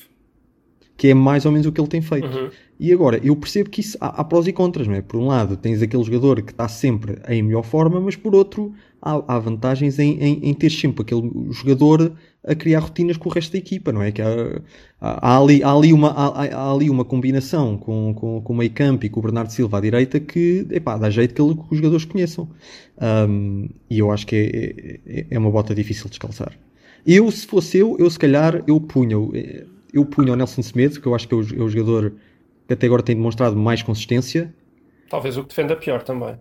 [0.96, 2.26] Que é mais ou menos o que ele tem feito.
[2.26, 2.50] Uhum.
[2.78, 5.00] E agora, eu percebo que isso há, há prós e contras, não é?
[5.02, 8.72] Por um lado, tens aquele jogador que está sempre em melhor forma, mas por outro,
[9.00, 12.12] há, há vantagens em, em, em ter sempre aquele jogador
[12.44, 14.12] a criar rotinas com o resto da equipa, não é?
[14.12, 14.28] Que há,
[15.00, 19.08] há, ali, ali uma, há, ali uma combinação com, com, com o meio campo e
[19.08, 22.04] com o Bernardo Silva à direita que, epá, dá jeito que, ele- que os jogadores
[22.04, 22.48] conheçam.
[23.28, 24.36] Um, e eu acho que
[25.06, 26.52] é, é, é uma bota difícil de descalçar.
[27.06, 29.32] Eu, se fosse eu, eu se calhar, eu punha, o-
[29.98, 32.14] eu punha o Nelson Semedo, que eu acho que é o, é o jogador
[32.66, 34.54] que até agora tem demonstrado mais consistência,
[35.08, 36.34] Talvez o que defenda pior também.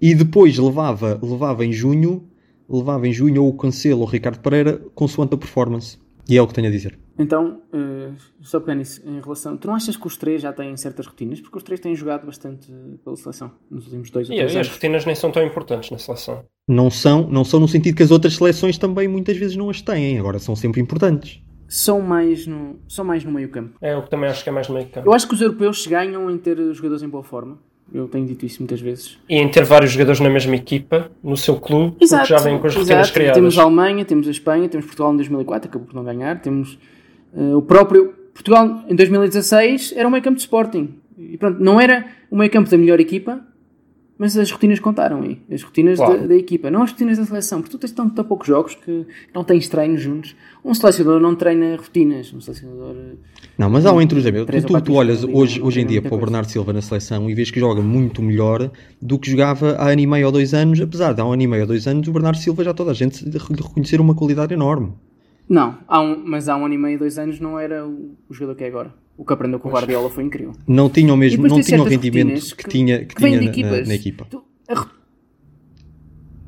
[0.00, 2.28] e depois levava, levava em junho,
[2.68, 5.98] levava em junho ou o Cancelo ou o Ricardo Pereira, consoante a performance.
[6.28, 6.96] E é o que tenho a dizer.
[7.18, 9.56] Então, eh, só pegar nisso, em relação.
[9.56, 11.40] Tu não achas que os três já têm certas rotinas?
[11.40, 12.70] Porque os três têm jogado bastante
[13.02, 14.74] pela seleção nos últimos dois ou E, três e as anos.
[14.76, 16.44] rotinas nem são tão importantes na seleção.
[16.68, 19.82] Não são, não são no sentido que as outras seleções também muitas vezes não as
[19.82, 21.42] têm, agora são sempre importantes.
[21.72, 23.78] São mais no, são mais no meio campo.
[23.80, 25.08] É o que também acho que é mais no meio campo.
[25.08, 27.58] Eu acho que os europeus ganham em ter jogadores em boa forma.
[27.94, 29.18] Eu tenho dito isso muitas vezes.
[29.28, 32.66] E em ter vários jogadores na mesma equipa, no seu clube, porque já vêm com
[32.66, 33.12] as rotinas exato.
[33.14, 33.36] criadas.
[33.36, 36.40] Temos a Alemanha, temos a Espanha, temos Portugal em 2004, acabou por não ganhar.
[36.40, 36.76] Temos
[37.34, 38.14] eh, o próprio.
[38.34, 40.96] Portugal em 2016 era um meio campo de Sporting.
[41.16, 43.40] E pronto, não era o meio campo da melhor equipa,
[44.20, 45.40] mas as rotinas contaram aí.
[45.50, 46.20] As rotinas Claro.
[46.20, 47.62] da, da equipa, não as rotinas da seleção.
[47.62, 50.36] Porque tu tens tão, tão poucos jogos que não tens treinos juntos.
[50.62, 52.30] Um selecionador não treina rotinas.
[52.34, 52.94] Um selecionador.
[52.96, 53.14] eh,
[53.56, 54.44] Não, mas há um entrosamento.
[54.52, 56.18] Tu, tu, tu olhas ali, hoje, hoje em dia para o.
[56.18, 60.02] Bernardo Silva na seleção e vês que joga muito melhor do que jogava há ano
[60.02, 62.06] e meio ou dois anos, apesar de há um ano e meio ou dois anos
[62.06, 64.92] o Bernardo Silva já toda a gente lhe reconhecer uma qualidade enorme.
[65.48, 68.34] Não, há um, mas há um ano e meio, dois anos não era o, o
[68.34, 68.92] jogador que é agora.
[69.20, 70.54] O que aprendeu com o Guardiola foi incrível.
[70.66, 73.42] Não tinha o mesmo, não tinha o rendimento que, que- tinha, que que tinha na-
[73.44, 73.86] na, equipas.
[73.88, 74.24] na equipa.
[74.30, 74.74] Tu- a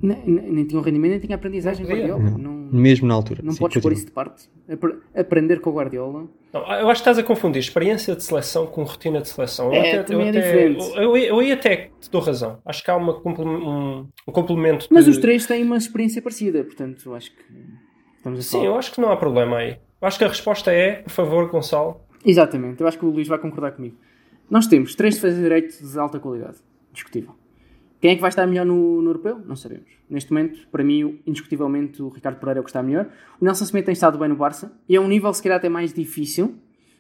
[0.03, 1.93] nem tinha o rendimento, nem tinha a aprendizagem Não.
[1.95, 2.23] Guardiola.
[2.39, 3.41] Não, Mesmo na altura.
[3.45, 4.49] não Sim, podes pôr isso de parte.
[4.69, 6.27] Apre- Aprender com o Guardiola.
[6.53, 9.67] Não, eu acho que estás a confundir experiência de seleção com rotina de seleção.
[9.67, 10.97] Eu É, até- também eu é até- diferente.
[10.97, 12.59] Eu, eu, eu aí até te dou razão.
[12.65, 14.89] Acho que há uma um, um complemento.
[14.91, 17.43] Mas de- os três têm uma experiência parecida, portanto acho que
[18.17, 18.65] estamos a Sim, falar.
[18.65, 19.77] eu acho que não há problema aí.
[20.01, 22.01] Eu acho que a resposta é, por favor, Gonçalo.
[22.25, 23.97] Exatamente, eu acho que o Luís vai concordar comigo.
[24.51, 26.59] Nós temos três defesas de de alta qualidade,
[26.93, 27.35] discutível.
[28.01, 29.41] Quem é que vai estar melhor no, no europeu?
[29.47, 29.89] Não sabemos.
[30.11, 33.09] Neste momento, para mim, indiscutivelmente, o Ricardo Pereira é o que está melhor.
[33.41, 35.69] O Nelson Smith tem estado bem no Barça e é um nível, se calhar, até
[35.69, 36.57] mais difícil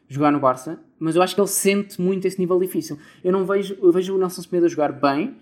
[0.08, 2.98] jogar no Barça, mas eu acho que ele sente muito esse nível difícil.
[3.24, 5.36] Eu não vejo, eu vejo o Nelson Smith a jogar bem,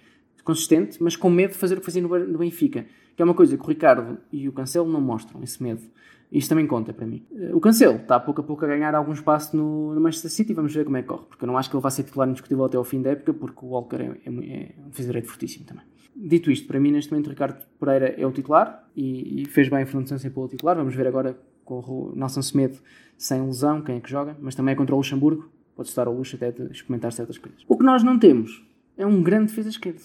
[0.44, 3.34] consistente, mas com medo de fazer o que fazia no no Benfica, que é uma
[3.34, 5.82] coisa que o Ricardo e o Cancelo não mostram, esse medo.
[6.30, 7.24] Isso também conta para mim.
[7.34, 10.54] Eh, O Cancelo está pouco a pouco a ganhar algum espaço no, no Manchester City.
[10.54, 11.24] Vamos ver como é que corre.
[11.28, 13.34] Porque eu não acho que ele vai ser titular indiscutível até ao fim da época,
[13.34, 15.84] porque o Walker é, é, é um defesa direito fortíssimo também.
[16.14, 19.82] Dito isto, para mim neste momento Ricardo Pereira é o titular e, e fez bem
[19.82, 20.76] a Fernando Santos pôr o titular.
[20.76, 22.78] Vamos ver agora com o Nelson Semedo
[23.16, 25.50] sem lesão, quem é que joga, mas também é contra o Luxemburgo.
[25.74, 27.64] Pode estar ao luxo até de experimentar certas coisas.
[27.66, 28.62] O que nós não temos
[28.98, 30.02] é um grande defesa esquerdo.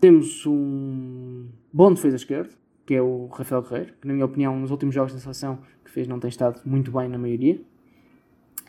[0.00, 2.54] Temos um bom defesa esquerdo,
[2.86, 5.90] que é o Rafael Guerreiro, que na minha opinião nos últimos jogos da seleção que
[5.90, 7.60] fez não tem estado muito bem na maioria.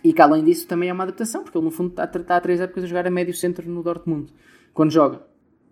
[0.04, 2.42] E que além disso também é uma adaptação, porque ele no fundo está, está há
[2.42, 4.32] três épocas a jogar a médio centro no Dortmund.
[4.74, 5.22] Quando joga,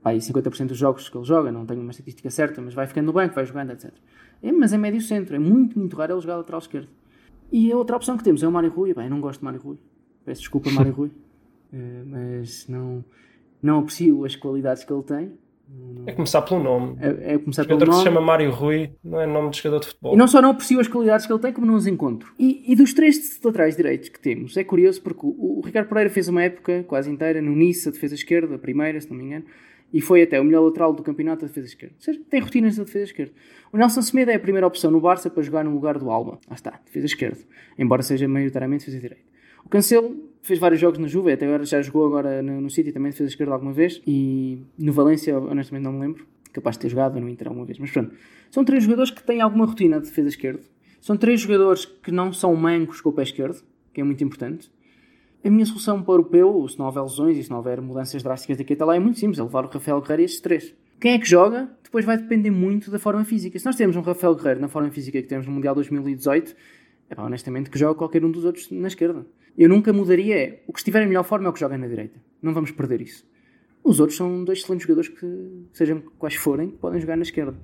[0.01, 2.87] pá, aí 50% dos jogos que ele joga, não tenho uma estatística certa, mas vai
[2.87, 3.93] ficando no banco, vai jogando, etc.
[4.41, 6.89] É, mas é médio centro, é muito, muito raro ele jogar lateral esquerdo.
[7.51, 8.93] E a outra opção que temos é o Mário Rui.
[8.93, 9.77] Bem, eu não gosto de Mário Rui.
[10.25, 11.11] Peço desculpa, Mário Rui.
[11.71, 13.05] Eh, mas não,
[13.61, 15.33] não aprecio as qualidades que ele tem.
[16.05, 16.97] É começar pelo nome.
[16.99, 19.79] É, é começar O jogador que se chama Mário Rui não é nome de jogador
[19.79, 20.13] de futebol.
[20.13, 22.33] E não só não aprecio as qualidades que ele tem, como não as encontro.
[22.37, 26.09] E, e dos três laterais direitos que temos, é curioso porque o, o Ricardo Pereira
[26.09, 29.23] fez uma época quase inteira no Nice, a defesa esquerda, a primeira, se não me
[29.23, 29.45] engano,
[29.93, 31.95] e foi até o melhor lateral do campeonato a defesa esquerda.
[31.97, 33.31] Ou seja, tem rotinas da defesa esquerda.
[33.71, 36.39] O Nelson Semedo é a primeira opção no Barça para jogar no lugar do Alba.
[36.49, 37.39] Lá está, defesa esquerda.
[37.77, 39.32] Embora seja maioritariamente defesa direita.
[39.65, 42.91] O Cancelo fez vários jogos na Juve, até agora já jogou agora no, no City
[42.91, 46.89] também defesa esquerda alguma vez, e no Valência, honestamente não me lembro, capaz de ter
[46.89, 48.13] jogado no Inter alguma vez, mas pronto.
[48.51, 50.61] São três jogadores que têm alguma rotina de defesa esquerda.
[51.01, 53.61] São três jogadores que não são mancos com o pé esquerdo,
[53.93, 54.71] que é muito importante.
[55.43, 58.23] A minha solução para o europeu, se não houver lesões e se não houver mudanças
[58.23, 60.73] drásticas daqui até lá, é muito simples, é levar o Rafael Guerreiro e estes três.
[61.01, 61.69] Quem é que joga?
[61.83, 63.59] Depois vai depender muito da forma física.
[63.59, 66.55] Se nós temos um Rafael Guerreiro na forma física que temos no Mundial 2018,
[67.09, 69.25] é pá, honestamente que joga qualquer um dos outros na esquerda.
[69.57, 71.87] Eu nunca mudaria é, o que estiver em melhor forma é o que joga na
[71.87, 72.19] direita.
[72.41, 73.25] Não vamos perder isso.
[73.83, 77.55] Os outros são dois excelentes jogadores que, sejam quais forem, podem jogar na esquerda.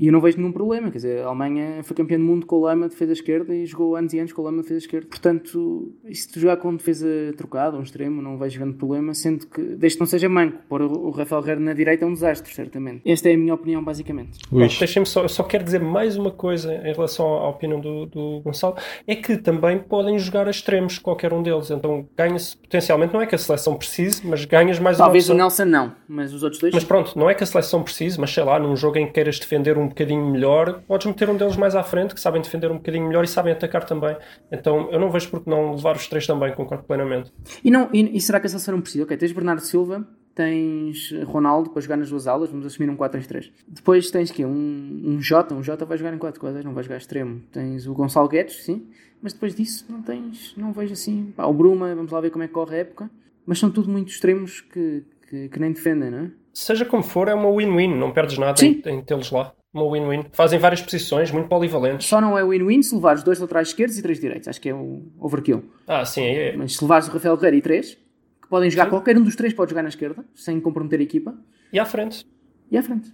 [0.00, 2.56] E eu não vejo nenhum problema, quer dizer, a Alemanha foi campeã do mundo com
[2.56, 4.78] o Lama de defesa esquerda e jogou anos e anos com o Lama de defesa
[4.78, 5.06] esquerda.
[5.06, 9.46] Portanto, e se tu jogar com defesa trocada, um extremo, não vejo grande problema, sendo
[9.46, 12.12] que, desde que não seja manco, pôr o o Rafael Guerreiro na direita é um
[12.12, 13.02] desastre, certamente.
[13.04, 14.38] Esta é a minha opinião, basicamente.
[14.50, 18.40] Deixem-me só, eu só quero dizer mais uma coisa em relação à opinião do, do
[18.40, 21.70] Gonçalo, é que também podem jogar a extremos, qualquer um deles.
[21.70, 25.46] Então ganha-se potencialmente, não é que a seleção precise, mas ganhas mais Talvez uma o
[25.46, 25.66] opção.
[25.66, 26.72] Nelson não, mas os outros dois.
[26.72, 29.12] Mas pronto, não é que a seleção precise, mas sei lá, num jogo em que
[29.12, 32.70] queiras defender um bocadinho melhor, podes meter um deles mais à frente, que sabem defender
[32.70, 34.16] um bocadinho melhor e sabem atacar também.
[34.50, 37.32] Então eu não vejo porque não levar os três também, concordo plenamente.
[37.62, 39.04] E, não, e, e será que a seleção não precisa?
[39.04, 43.50] Ok, tens Bernardo Silva, tens Ronaldo para jogar nas duas aulas, vamos assumir um 4-3-3.
[43.68, 46.96] Depois tens que um, um Jota, um Jota vai jogar em 4-4, não vai jogar
[46.96, 47.42] extremo.
[47.52, 48.86] Tens o Gonçalo Guedes, sim,
[49.20, 51.32] mas depois disso não tens, não vejo assim.
[51.36, 53.10] Pá, o Bruma, vamos lá ver como é que corre a época,
[53.44, 56.30] mas são tudo muito extremos que, que, que nem defendem, não é?
[56.52, 58.82] Seja como for, é uma win-win, não perdes nada Sim.
[58.84, 59.52] em, em tê-los lá.
[59.72, 60.24] Uma win-win.
[60.32, 62.08] Fazem várias posições, muito polivalentes.
[62.08, 64.74] Só não é win-win se levares dois laterais esquerdos e três direitos, acho que é
[64.74, 65.62] o overkill.
[65.86, 66.56] Ah, sim, é.
[66.56, 67.94] Mas se levares o Rafael Guerreiro e três,
[68.42, 71.34] que podem jogar, qualquer um dos três pode jogar na esquerda, sem comprometer a equipa,
[71.72, 72.26] E à frente.
[72.70, 73.12] e à frente.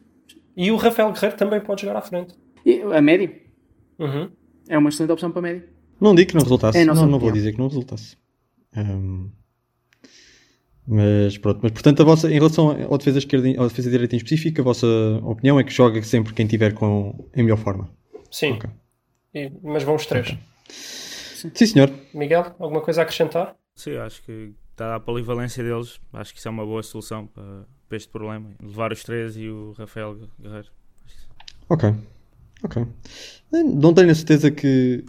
[0.57, 2.35] E o Rafael Guerreiro também pode jogar à frente.
[2.65, 3.31] E a médio
[3.99, 4.31] Uhum.
[4.69, 5.65] é uma excelente opção para médio.
[6.01, 6.79] não digo que não resultasse.
[6.79, 8.17] É não, não vou dizer que não resultasse.
[8.75, 9.29] Ahm,
[10.87, 14.15] mas pronto, mas portanto, a vossa, em relação ao defesa esquerda e à defesa direita
[14.15, 14.87] em específico, a vossa
[15.23, 17.91] opinião é que joga sempre quem tiver com, em melhor forma.
[18.31, 18.53] Sim.
[18.53, 18.71] Ok.
[19.35, 20.37] E- mas vão os três.
[20.69, 21.91] Sim, senhor.
[22.15, 23.55] Miguel, alguma coisa a acrescentar?
[23.75, 27.65] Sim, acho que dada a polivalência deles, acho que isso é uma boa solução para,
[27.89, 28.51] para este problema.
[28.63, 30.69] Levar os três e o Rafael Guerreiro.
[31.69, 31.95] Ok.
[32.65, 32.87] Ok.
[33.53, 35.05] Não tenho a certeza que.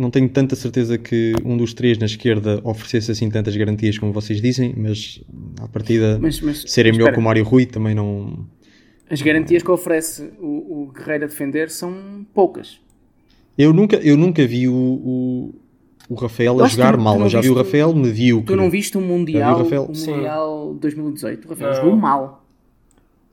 [0.00, 4.14] Não tenho tanta certeza que um dos três na esquerda oferecesse assim tantas garantias como
[4.14, 5.22] vocês dizem, mas
[5.60, 8.46] à partida Mas, mas, serem mas melhor espera, que o Mário Rui também não.
[9.10, 12.80] As garantias que oferece o, o Guerreiro a defender são poucas.
[13.58, 15.54] Eu nunca, eu nunca vi o, o,
[16.08, 17.20] o Rafael Eu a jogar mal.
[17.20, 18.46] Eu já vi o Rafael medíocre.
[18.46, 19.82] Tu não viste o Mundial, Rafael?
[19.82, 21.44] o mundial 2018?
[21.44, 21.76] O Rafael Não.
[21.76, 22.46] jogou mal.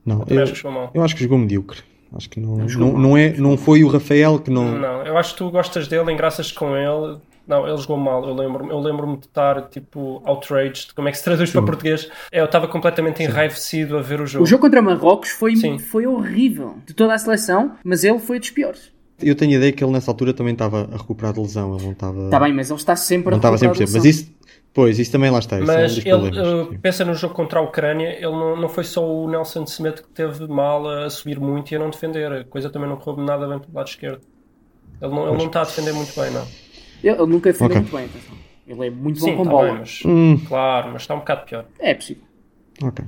[0.04, 0.90] Não, eu, acho que jogou mal.
[0.92, 1.80] eu acho que jogou medíocre.
[2.14, 4.78] Acho que não, não, não, é, não foi o Rafael que não.
[4.78, 7.18] Não, eu acho que tu gostas dele, engraças com ele.
[7.46, 8.26] Não, ele jogou mal.
[8.28, 10.94] Eu lembro-me eu lembro de estar tipo outraged.
[10.94, 12.10] Como é que se traduz para português?
[12.30, 14.44] Eu estava completamente enraivecido a ver o jogo.
[14.44, 15.78] O jogo contra Marrocos foi, Sim.
[15.78, 16.76] foi horrível.
[16.86, 18.92] De toda a seleção, mas ele foi dos piores.
[19.20, 21.74] Eu tenho a ideia que ele nessa altura também estava a recuperar de lesão.
[21.74, 22.24] Ele não estava.
[22.26, 23.78] Está bem, mas ele está sempre não a estava recuperar 100%.
[23.78, 24.10] da Mas lesão.
[24.10, 24.32] isso,
[24.72, 25.60] pois, isso também lá está.
[25.60, 28.68] Isso é um Mas ele, uh, pensa no jogo contra a Ucrânia, ele não, não
[28.68, 32.30] foi só o Nelson Semedo que teve mal a subir muito e a não defender.
[32.32, 34.20] A coisa também não correu nada bem pelo lado esquerdo.
[35.00, 36.46] Ele não, ele não está a defender muito bem, não.
[37.02, 37.80] Ele, ele nunca defendeu Ok.
[37.82, 38.36] muito bem, atenção.
[38.66, 39.68] Ele é muito bom Sim, com tá bola.
[39.70, 41.64] bem, mas, Hum, claro, mas está um bocado pior.
[41.78, 42.22] É possível.
[42.82, 43.04] ok.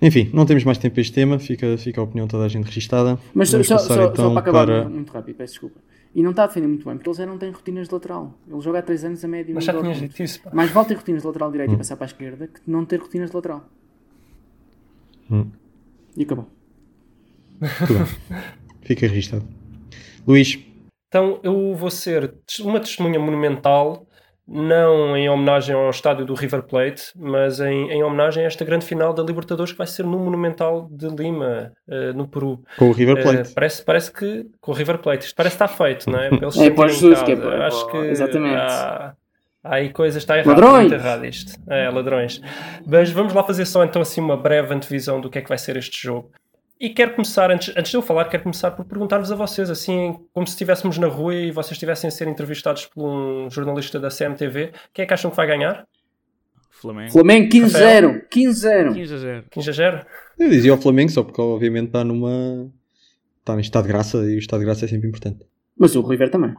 [0.00, 1.38] Enfim, não temos mais tempo para este tema.
[1.38, 3.18] Fica, fica a opinião toda a gente registada.
[3.34, 5.80] Mas só, Vamos só, passar, só- então, só para acabar para- muito, rápido, peço desculpa.
[6.14, 8.32] E não está a defender muito bem, porque eles já não têm rotinas de lateral.
[8.50, 9.54] Ele joga há 3 anos a médio.
[9.54, 10.08] Mas já tinhas Dortmund.
[10.08, 10.50] dito isso, pá.
[10.54, 11.52] Mais vale ter rotinas de lateral Hum.
[11.52, 13.68] direito e passar para a esquerda que não ter rotinas de lateral.
[15.30, 15.46] Hum.
[16.16, 16.48] E acabou.
[18.82, 19.44] Fica registado.
[20.26, 20.58] Luís,
[21.08, 24.06] Então eu vou ser uma testemunha monumental,
[24.50, 28.86] não em homenagem ao estádio do River Plate, mas em, em homenagem a esta grande
[28.86, 32.62] final da Libertadores que vai ser no Monumental de Lima, eh, no Peru.
[32.78, 33.54] com o River Eh, Plate.
[33.54, 36.30] parece, parece que com o River Plate, isto parece que está feito, não é?
[36.30, 38.56] Para eles É, para Jesus, que é para- Acho que exatamente.
[38.56, 39.12] há,
[39.64, 40.80] Há aí coisas, está errado, Ladrões!
[40.88, 41.52] muito errado isto.
[41.68, 42.40] É, ladrões.
[42.86, 45.58] Mas vamos lá fazer só então assim uma breve antevisão do que é que vai
[45.58, 46.30] ser este jogo.
[46.80, 50.16] E quero começar, antes, antes de eu falar, quero começar por perguntar-vos a vocês, assim,
[50.32, 54.08] como se estivéssemos na rua e vocês estivessem a ser entrevistados por um jornalista da
[54.10, 55.86] CMTV, quem é que acham que vai ganhar?
[56.70, 57.10] Flamengo.
[57.10, 58.28] Flamengo 15-0.
[58.28, 58.28] 15-0.
[58.30, 59.44] 15 a 0.
[59.50, 60.06] 15 a 0?
[60.38, 62.70] Eu dizia ao Flamengo só porque obviamente está numa.
[63.40, 65.44] está em estado de graça e o estado de graça é sempre importante.
[65.76, 66.54] Mas o River também.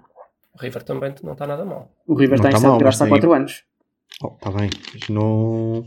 [0.53, 1.89] O River também não está nada mal.
[2.05, 3.63] O River Não está em estado mal, de graça há mas tem- 4 anos.
[4.21, 5.86] Oh, está bem, mas não.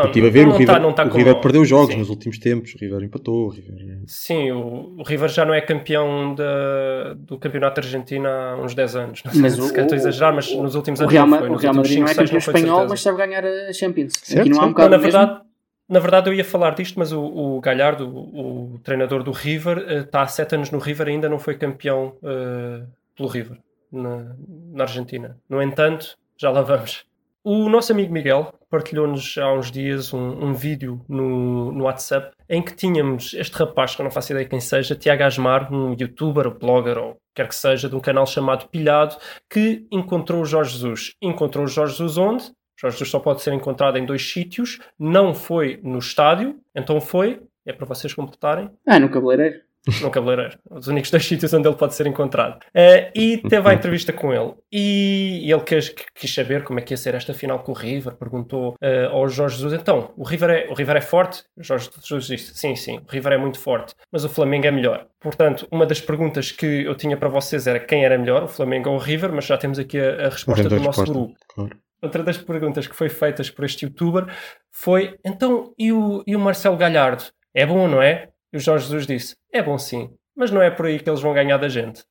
[0.00, 1.98] Não, estive a ver, não o River, não tá o como- River perdeu jogos Sim.
[1.98, 3.74] nos últimos tempos, o River empatou, o River.
[4.06, 8.96] Sim, o, o River já não é campeão da- do campeonato argentino há uns 10
[8.96, 9.22] anos.
[9.24, 11.12] Não Mas sei o- se calhar estou a o- exagerar, mas nos últimos O anos
[11.12, 11.48] Real, não Ma- foi.
[11.50, 14.12] o Real Madrid não é campeão de espanhol, mas sabe ganhar a Champions.
[14.22, 15.18] Certo, Aqui não há um bocado Não, na mesmo.
[15.18, 15.40] verdade,
[15.88, 19.84] na verdade eu ia falar disto, mas o, o Galhardo, o, o treinador do River,
[19.88, 22.82] eh, está há 7 anos no River e ainda não foi campeão eh,
[23.16, 23.58] pelo River
[23.92, 24.34] na,
[24.72, 25.36] na Argentina.
[25.48, 27.04] No entanto, já lá vamos.
[27.48, 32.60] O nosso amigo Miguel partilhou-nos há uns dias um, um vídeo no, no WhatsApp em
[32.60, 36.50] que tínhamos este rapaz, que eu não faço ideia quem seja, Tiago Asmar, um youtuber,
[36.50, 39.16] blogger ou quer que seja, de um canal chamado Pilhado,
[39.48, 41.12] que encontrou o Jorge Jesus.
[41.22, 42.50] Encontrou o Jorge Jesus onde?
[42.76, 44.80] Jorge Jesus só pode ser encontrado em dois sítios.
[44.98, 49.60] Não foi no estádio, então foi, é para vocês completarem, Ah, no cabeleireiro.
[50.00, 50.58] No cabeleireiro.
[50.70, 52.58] Os únicos dois sítios onde ele pode ser encontrado.
[52.74, 54.54] Eh, e teve a entrevista com ele.
[54.72, 58.14] E ele quis, quis saber como é que ia ser esta final com o River.
[58.16, 61.44] Perguntou eh, ao Jorge Jesus: então, o River, é, o River é forte?
[61.56, 64.70] O Jorge Jesus disse: sim, sim, o River é muito forte, mas o Flamengo é
[64.70, 65.06] melhor.
[65.20, 68.90] Portanto, uma das perguntas que eu tinha para vocês era quem era melhor, o Flamengo
[68.90, 71.34] ou o River, mas já temos aqui a, a resposta do nosso resposta, grupo.
[71.54, 71.76] claro.
[72.02, 74.26] Outra das perguntas que foi feitas por este youtuber
[74.70, 77.24] foi: então, e o, e o Marcelo Galhardo?
[77.54, 78.28] É bom, não é?
[78.52, 81.20] E o Jorge Jesus disse: é bom sim, mas não é por aí que eles
[81.20, 82.02] vão ganhar da gente.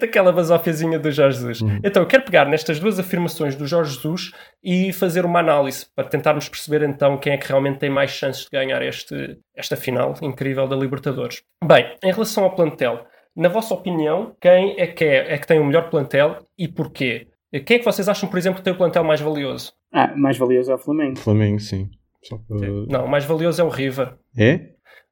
[0.00, 1.60] Daquela basofiazinha do Jorge Jesus.
[1.60, 1.78] Uhum.
[1.84, 6.08] Então, eu quero pegar nestas duas afirmações do Jorge Jesus e fazer uma análise para
[6.08, 10.14] tentarmos perceber então quem é que realmente tem mais chances de ganhar este, esta final
[10.20, 11.42] incrível da Libertadores.
[11.64, 15.60] Bem, em relação ao plantel, na vossa opinião, quem é que, é, é que tem
[15.60, 17.28] o melhor plantel e porquê?
[17.64, 19.72] Quem é que vocês acham, por exemplo, que tem o plantel mais valioso?
[19.92, 21.16] Ah, mais valioso é o Flamengo.
[21.18, 21.88] Flamengo, sim.
[22.24, 24.14] Só para- Não, o mais valioso é o River.
[24.36, 24.70] É?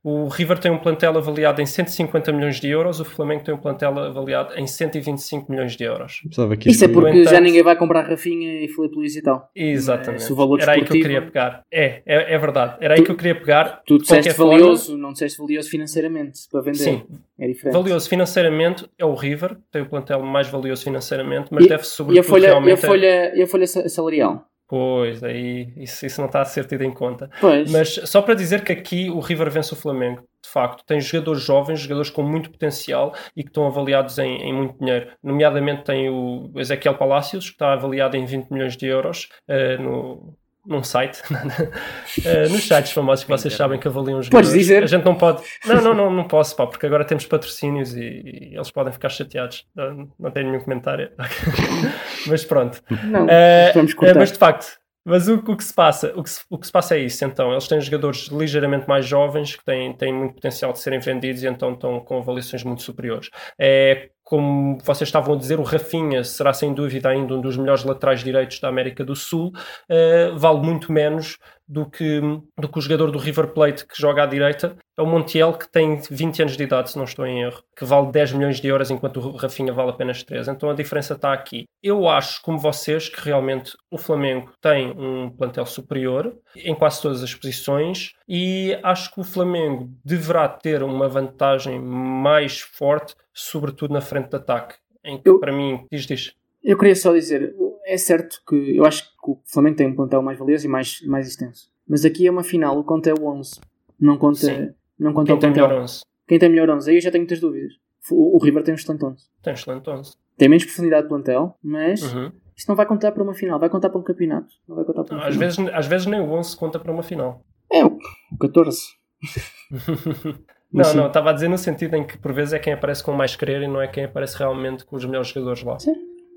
[0.09, 3.59] O River tem um plantel avaliado em 150 milhões de euros, o Flamengo tem um
[3.59, 6.21] plantel avaliado em 125 milhões de euros.
[6.31, 6.41] Isso
[6.85, 9.51] é porque entanto- já ninguém vai comprar Rafinha e Filipe Luís e tal.
[9.57, 10.33] Exatamente.
[10.33, 11.62] O valor Era aí que eu queria pegar.
[11.73, 12.77] É, é, é verdade.
[12.81, 13.83] Era aí que eu queria pegar.
[13.85, 16.79] Tu disseste forma, valioso, não disseste valioso financeiramente para vender.
[16.79, 17.03] Sim,
[17.41, 17.75] É diferente.
[17.75, 21.83] valioso financeiramente é o River, tem o plantel mais valioso financeiramente, mas E- deve E
[21.83, 22.87] a sobretudo folha, e a realmente...
[22.87, 24.45] folha, e a folha sa- salarial?
[24.68, 27.31] Pois, aí isso, isso não está a ser tido em conta.
[27.40, 27.70] Pois.
[27.70, 31.42] Mas só para dizer que aqui o River vence o Flamengo, de facto, tem jogadores
[31.42, 35.11] jovens, jogadores com muito potencial e que estão avaliados em, em muito dinheiro.
[35.22, 40.37] Nomeadamente tem o Ezequiel Palacios, que está avaliado em 20 milhões de euros eh, no,
[40.66, 41.22] num site,
[42.24, 44.66] Eh, nos sites famosos que vocês sabem que avaliam os Podes jogadores.
[44.66, 44.83] dizer.
[44.83, 45.42] A gente não pode.
[45.64, 49.09] Não, não, não, não posso, pá, porque agora temos patrocínios e, e eles podem ficar
[49.09, 49.66] chateados.
[49.74, 51.11] Não, não tenho nenhum comentário.
[52.26, 52.83] Mas pronto.
[53.05, 53.26] Não,
[53.74, 54.18] vamos cortar.
[54.18, 56.73] mas de facto, mas o, o que se passa, o que se, o que se
[56.73, 57.25] passa é isso.
[57.25, 61.42] Então, eles têm jogadores ligeiramente mais jovens que têm, têm muito potencial de serem vendidos
[61.42, 63.31] e então estão com avaliações muito superiores.
[63.59, 67.85] É como vocês estavam a dizer, o Rafinha será sem dúvida ainda um dos melhores
[67.85, 69.53] laterais direitos da América do Sul.
[69.88, 72.20] eh, vale muito menos do que,
[72.59, 74.76] do que o jogador do River Plate que joga à direita.
[74.96, 77.85] É o Montiel que tem 20 anos de idade, se não estou em erro, que
[77.85, 80.48] vale 10 milhões de euros enquanto o Rafinha vale apenas 3.
[80.48, 81.64] Então a diferença está aqui.
[81.83, 87.22] Eu acho, como vocês, que realmente o Flamengo tem um plantel superior em quase todas
[87.22, 94.00] as posições e acho que o Flamengo deverá ter uma vantagem mais forte, sobretudo na
[94.00, 94.76] frente de ataque.
[95.05, 96.33] Em que, Eu- para mim, diz, diz.
[96.64, 97.55] Eu queria só dizer,
[97.87, 101.01] é certo que eu acho que o Flamengo tem um plantel mais valioso e mais,
[101.07, 101.70] mais extenso.
[101.88, 103.61] Mas aqui é uma final, o conta é o 11.
[103.99, 104.70] Não conta, Sim.
[104.99, 105.68] não conta Quem o tem plantel.
[105.68, 106.01] melhor 11?
[106.29, 106.90] Quem tem melhor 11?
[106.90, 107.72] Aí eu já tenho muitas dúvidas.
[108.11, 109.25] O, o River tem um excelente 11.
[109.42, 110.12] Tem excelente 11.
[110.37, 112.31] Tem menos profundidade de plantel, mas Uhum.
[112.57, 114.49] isto não vai contar para uma final, vai contar para um campeonato.
[114.68, 117.03] Não vai contar para um Às vezes, às vezes nem o 11 conta para uma
[117.03, 117.40] final.
[117.72, 117.96] É o,
[118.33, 118.81] o 14.
[120.72, 120.96] Não, sim.
[120.96, 123.35] não, estava a dizer no sentido em que por vezes é quem aparece com mais
[123.37, 125.77] querer e não é quem aparece realmente com os melhores jogadores lá.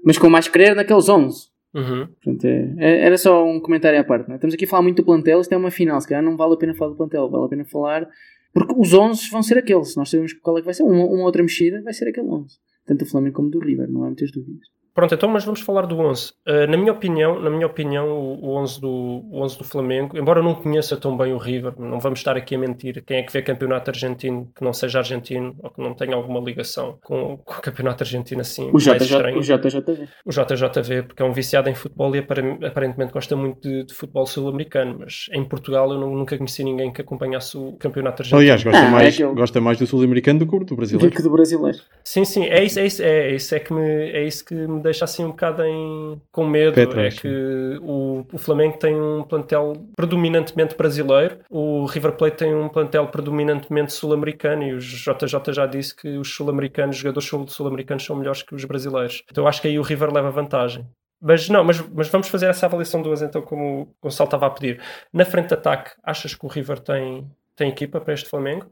[0.03, 1.49] Mas com mais querer naqueles 11.
[1.73, 2.07] Uhum.
[2.07, 4.27] Portanto, é- é- era só um comentário à parte.
[4.27, 4.35] né?
[4.35, 5.99] Estamos aqui a falar muito do plantel, isto é uma final.
[6.01, 8.07] Se calhar não vale a pena falar do plantel, vale a pena falar.
[8.53, 9.95] Porque os 11 vão ser aqueles.
[9.95, 10.83] Nós sabemos qual é que vai ser.
[10.83, 12.57] Uma, uma outra mexida vai ser aquele 11.
[12.85, 14.67] Tanto do Flamengo como do River, não há muitas dúvidas.
[14.93, 16.32] Pronto, então, mas vamos falar do 11.
[16.47, 20.17] Uh, na minha opinião, na minha opinião, o, o 11 do o 11 do Flamengo,
[20.17, 23.04] embora eu não conheça tão bem o River, não vamos estar aqui a mentir.
[23.06, 26.39] Quem é que vê campeonato argentino que não seja argentino ou que não tenha alguma
[26.39, 28.69] ligação com, com o campeonato argentino assim?
[28.69, 30.08] O, mais JJ, o JJV.
[30.25, 33.93] O JJV, porque é um viciado em futebol e apare- aparentemente gosta muito de, de
[33.93, 38.39] futebol sul-americano, mas em Portugal eu não- nunca conheci ninguém que acompanhasse o campeonato argentino.
[38.41, 41.15] Aliás, gosta, Ah, é mais, aquele- gosta mais do sul-americano do que do brasileiro.
[41.15, 41.78] Do do brasileiro.
[42.04, 44.78] Sim, sim, é isso, é isso, é, isso é que me, é isso que me
[44.79, 46.79] deixa assim um bocado em, com medo.
[46.81, 52.53] Atrás, é que o, o Flamengo tem um plantel predominantemente brasileiro, o River Plate tem
[52.55, 57.47] um plantel predominantemente sul-americano e o JJ já disse que os sul-americanos, os jogadores sul-
[57.47, 59.23] sul-americanos são melhores que os brasileiros.
[59.31, 60.85] Então eu acho que aí o River leva vantagem.
[61.21, 64.49] Mas não, mas, mas vamos fazer essa avaliação duas então, como o Gonçalo estava a
[64.49, 64.81] pedir.
[65.11, 68.67] Na frente de ataque, achas que o River tem, tem equipa para este Flamengo?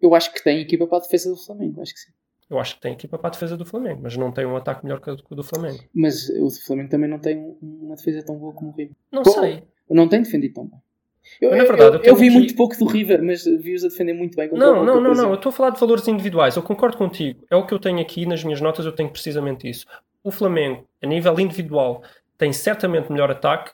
[0.00, 2.10] Eu acho que tem equipa para a defesa do Flamengo, acho que sim.
[2.50, 4.84] Eu acho que tem equipa para a defesa do Flamengo, mas não tem um ataque
[4.84, 5.78] melhor que o do Flamengo.
[5.94, 8.94] Mas o Flamengo também não tem um- uma defesa tão boa como o River.
[9.10, 9.62] Não Bom, sei.
[9.90, 10.78] Não tem defendido tão bem.
[11.40, 13.82] Eu, Mas, na eu- verdade, eu eu, tenho vi muito pouco do River, mas vi-os
[13.82, 14.50] a defender muito bem.
[14.52, 15.28] Não, não, não, eu não.
[15.30, 16.54] Eu estou a falar de valores individuais.
[16.54, 17.42] Eu concordo contigo.
[17.50, 18.84] É o que eu tenho aqui nas minhas notas.
[18.84, 19.86] Eu tenho precisamente isso.
[20.22, 22.02] O Flamengo, a nível individual,
[22.36, 23.72] tem certamente melhor ataque,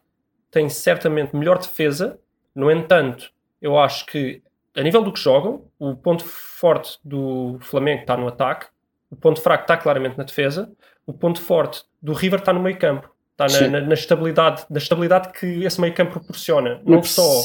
[0.49, 2.21] tem certamente melhor defesa.
[2.55, 4.41] No entanto, eu acho que
[4.77, 8.67] a nível do que jogam, o ponto forte do Flamengo está no ataque,
[9.11, 10.71] o ponto fraco está claramente na defesa,
[11.07, 13.11] o ponto forte do River está no meio campo.
[13.33, 16.75] Está na, na- na estabilidade, na estabilidade que esse meio campo proporciona.
[16.85, 17.43] Na Não só.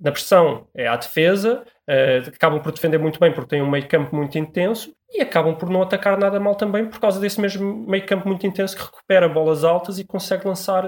[0.00, 3.88] Na pressão é à defesa, eh, acabam por defender muito bem porque têm um meio
[3.88, 7.86] campo muito intenso e acabam por não atacar nada mal também por causa desse mesmo
[7.88, 10.84] meio campo muito intenso que recupera bolas altas e consegue lançar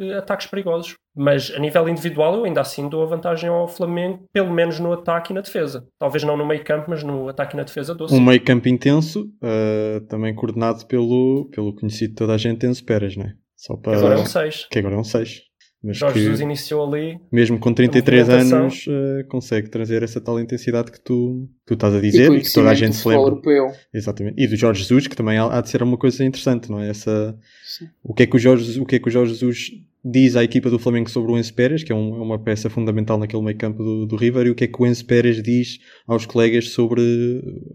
[0.00, 0.96] eh, ataques perigosos.
[1.16, 4.92] Mas a nível individual eu ainda assim dou a vantagem ao Flamengo, pelo menos no
[4.92, 5.86] ataque e na defesa.
[5.98, 8.68] Talvez não no meio campo, mas no ataque e na defesa dou Um meio campo
[8.68, 13.32] intenso, uh, também coordenado pelo, pelo conhecido de toda a gente, Enzo Pérez, não é?
[13.56, 13.98] Só para...
[13.98, 14.68] Agora é um 6.
[14.70, 15.49] Que agora é um 6.
[15.82, 17.18] Mas Jorge Jesus iniciou ali.
[17.32, 18.58] mesmo com 33 movimentação.
[18.60, 22.40] anos, uh, consegue trazer essa tal intensidade que tu, tu estás a E dizer e,
[22.42, 23.22] que toda a gente se lembra.
[23.24, 23.66] europeu.
[23.94, 24.42] Exatamente.
[24.42, 26.90] E do Jorge Jesus, que também há, há de ser uma coisa interessante, não é?
[26.90, 27.86] Essa, Sim.
[28.04, 29.70] o, que é que o Jorge, o que é que o Jorge Jesus
[30.04, 32.68] diz à equipa do Flamengo sobre o Enzo Pérez, que é, um- é uma peça
[32.70, 35.42] fundamental naquele meio campo do, do River, e o que é que o Enzo Pérez
[35.42, 37.02] diz aos colegas sobre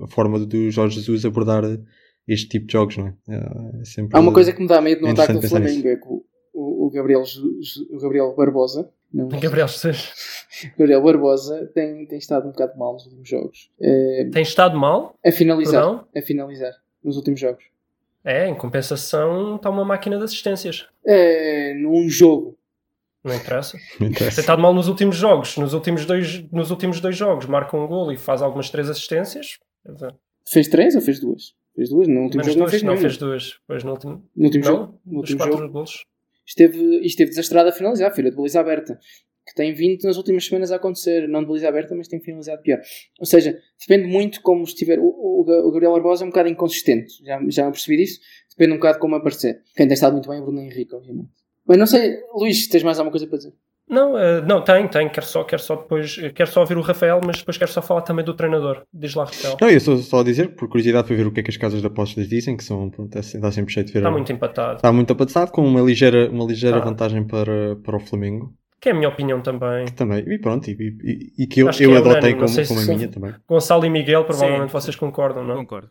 [0.01, 1.63] a forma do Jorge Jesus abordar
[2.27, 3.13] este tipo de jogos, não é?
[3.29, 5.87] É, é sempre Há uma coisa que me dá medo no é ataque do Flamengo,
[5.87, 6.07] é que
[6.95, 7.23] Gabriel,
[7.91, 9.67] o Gabriel Barbosa, não, Gabriel
[10.77, 13.69] Gabriel Barbosa tem, tem estado um bocado mal nos últimos jogos.
[13.79, 16.08] Eh, tem estado mal, a finalizar, Perdão?
[16.15, 17.63] a finalizar nos últimos jogos.
[18.23, 20.88] é, em compensação está uma máquina de assistências.
[21.05, 22.58] Eh, num jogo,
[23.23, 23.77] Não interessa.
[23.99, 24.39] Não Tem interessa.
[24.41, 25.58] estado mal nos últimos jogos.
[25.58, 29.60] Nos últimos dois, nos últimos dois jogos marca um gol e faz algumas três assistências.
[30.47, 31.53] Fez três ou fez duas?
[31.75, 32.08] Fez duas?
[32.08, 33.10] No último menos jogo não duas, fez não nenhuma.
[33.10, 33.60] fez duas.
[33.67, 36.05] Pois no último, No último não, jogo, no último quatro jogo golos.
[36.45, 38.99] Esteve, esteve desastrado a finalizar, filha de baliza aberta.
[39.47, 42.62] Que tem vindo nas últimas semanas a acontecer, não de baliza aberta, mas tem finalizado
[42.63, 42.79] pior.
[43.19, 44.99] Ou seja, depende muito como estiver.
[44.99, 48.19] O, o, o Gabriel Barbosa é um bocado inconsistente, já, já percebi disso.
[48.49, 49.62] Depende um bocado como aparecer.
[49.75, 51.29] Quem tem estado muito bem é o Bruno Henrique, obviamente.
[51.67, 53.53] Mas não sei, Luís, tens mais alguma coisa para dizer?
[53.88, 55.08] Não, eh, não, tem, tem.
[55.10, 56.17] Quero só, quero só depois.
[56.21, 58.82] eh, Quero só ouvir o Rafael, mas depois quero só falar também do treinador.
[58.91, 59.58] Diz lá, Rafael.
[59.62, 61.58] Não, eu só, só a dizer, por curiosidade, para ver o que é que as
[61.58, 64.00] casas de apostas dizem, que são, pronto, é, dá sempre jeito de ver.
[64.00, 64.76] Está muito empatado.
[64.78, 66.86] Está muito apassado, com uma ligeira, uma ligeira Tá.
[66.86, 68.52] vantagem para, para o Flamengo.
[68.82, 69.86] Que é a minha opinião também.
[69.95, 70.19] Também.
[70.28, 72.86] E pronto, e, e- e que eu, Acho que eu é adotei como, como a
[72.86, 73.36] minha também.
[73.48, 74.74] Gonçalo e Miguel, provavelmente Sim.
[74.74, 75.58] vocês concordam, não?
[75.58, 75.89] Concordo.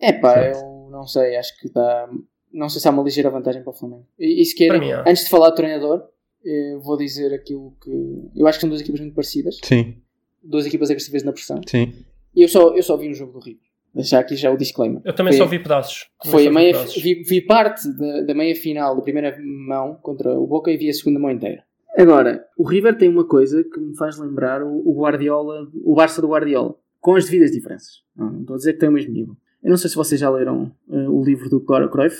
[0.00, 0.58] É pá, Certo.
[0.58, 2.08] eu não sei, acho que está.
[2.52, 4.06] Não sei se há uma ligeira vantagem para o Flamengo.
[4.18, 5.00] E, e se querem, Para mim há.
[5.06, 6.02] antes de falar do treinador,
[6.44, 7.90] eh, vou dizer aquilo que.
[8.36, 9.96] Eu acho que são duas equipas muito parecidas, Sim,
[10.42, 11.60] duas equipas agressivas na pressão.
[11.66, 11.92] sim.
[12.34, 13.60] E eu só, eu só vi um jogo do River.
[13.94, 15.02] Deixar aqui já o disclaimer.
[15.04, 16.08] Eu também Foi- só vi pedaços.
[16.24, 17.02] Foi a vi meia, pedaços.
[17.02, 20.88] vi, vi parte da, da meia final da primeira mão contra o Boca e vi
[20.88, 21.62] a segunda mão inteira.
[21.94, 26.22] Agora, o River tem uma coisa que me faz lembrar o, o Guardiola, o Barça
[26.22, 28.02] do Guardiola, com as devidas diferenças.
[28.16, 29.36] Não, não estou a dizer que tem o mesmo nível.
[29.62, 32.16] Eu não sei se vocês já leram eh, o livro do Cruyff.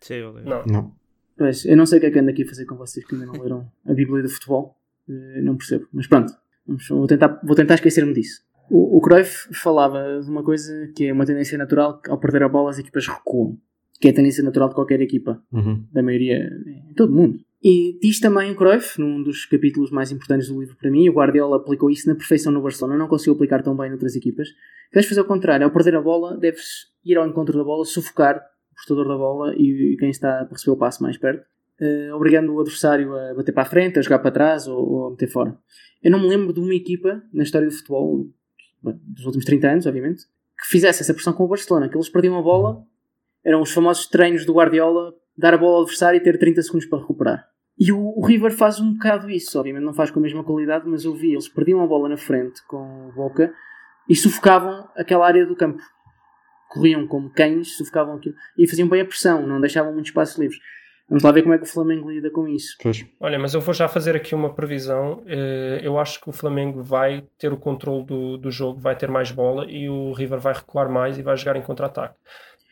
[0.00, 0.50] Sim, eu lembro.
[0.50, 0.64] Não.
[0.66, 0.92] Não.
[1.42, 3.14] Pois, eu não sei o que é que ando aqui a fazer com vocês que
[3.16, 4.76] ainda não leram a Bíblia do Futebol.
[5.08, 5.88] Eh, não percebo.
[5.92, 6.32] Mas pronto,
[6.64, 8.42] vamos- vou, tentar, vou tentar esquecer-me disso.
[8.70, 12.44] O, o Cruyff falava de uma coisa que é uma tendência natural, que ao perder
[12.44, 13.58] a bola as equipas recuam.
[14.00, 15.84] Que é a tendência natural de qualquer equipa, Uhum.
[15.92, 16.48] da maioria,
[16.90, 17.38] em todo o mundo.
[17.62, 21.12] E diz também o Cruyff, num dos capítulos mais importantes do livro para mim, o
[21.12, 24.48] Guardiola aplicou isso na perfeição no Barcelona, não conseguiu aplicar tão bem noutras equipas.
[24.92, 28.40] Deves fazer o contrário, ao perder a bola, deves ir ao encontro da bola, sufocar
[28.86, 31.44] portador da bola e quem está para receber o passe mais perto,
[31.80, 35.06] eh, obrigando o adversário a bater para a frente, a jogar para trás ou, ou
[35.06, 35.56] a meter fora.
[36.02, 38.26] Eu não me lembro de uma equipa na história do futebol,
[38.82, 40.24] dos últimos 30 anos, obviamente,
[40.58, 42.84] que fizesse essa pressão com o Barcelona, que eles perdiam a bola
[43.44, 46.86] Eram os famosos treinos do Guardiola, dar a bola ao adversário e ter 30 segundos
[46.86, 47.48] para recuperar.
[47.78, 50.88] E o, o River faz um bocado isso, obviamente não faz com a mesma qualidade,
[50.88, 53.52] mas eu vi, eles perdiam a bola na frente com o Boca
[54.08, 55.82] e sufocavam aquela área do campo.
[56.72, 60.56] Corriam como cães, sufocavam aquilo e faziam bem a pressão, não deixavam muito espaço livre.
[61.08, 62.74] Vamos lá ver como é que o Flamengo lida com isso.
[62.82, 63.04] Pois.
[63.20, 65.22] Olha, mas eu vou já fazer aqui uma previsão.
[65.26, 69.10] Eh, Eu acho que o Flamengo vai ter o controle do, do jogo, vai ter
[69.10, 72.14] mais bola e o River vai recuar mais e vai jogar em contra-ataque.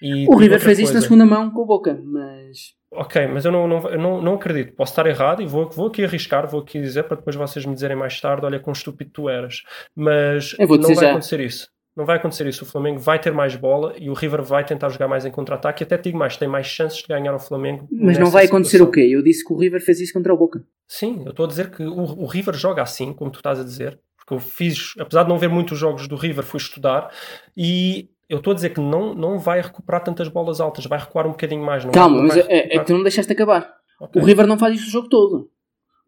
[0.01, 3.53] E O River fez isso na segunda mão com o Boca, mas Ok, mas eu
[3.53, 4.75] não, não, eu não, não acredito.
[4.75, 7.75] Posso estar errado e vou, vou aqui arriscar, vou aqui dizer para depois vocês me
[7.75, 9.63] dizerem mais tarde: olha, quão estúpido tu eras.
[9.95, 11.11] Mas Eu vou não vai já.
[11.11, 11.69] acontecer isso.
[12.01, 12.65] Não vai acontecer isso.
[12.65, 15.85] O Flamengo vai ter mais bola e o River vai tentar jogar mais em contra-ataque.
[15.85, 17.87] Até digo mais: tem mais chances de ganhar o Flamengo.
[17.93, 18.89] Mas não vai acontecer situação.
[18.89, 19.03] o quê?
[19.03, 20.65] Eu disse que o River fez isso contra o Boca.
[20.89, 23.63] Sim, eu estou a dizer que o, o River joga assim, como tu estás a
[23.63, 27.13] dizer, porque eu fiz, apesar de não ver muitos jogos do River, fui estudar
[27.55, 31.27] e eu estou a dizer que não, não vai recuperar tantas bolas altas, vai recuar
[31.27, 31.85] um bocadinho mais.
[31.85, 33.75] Calma, mas é, é que tu não deixaste acabar.
[34.01, 34.23] Ok.
[34.23, 35.51] O River não faz isso o jogo todo.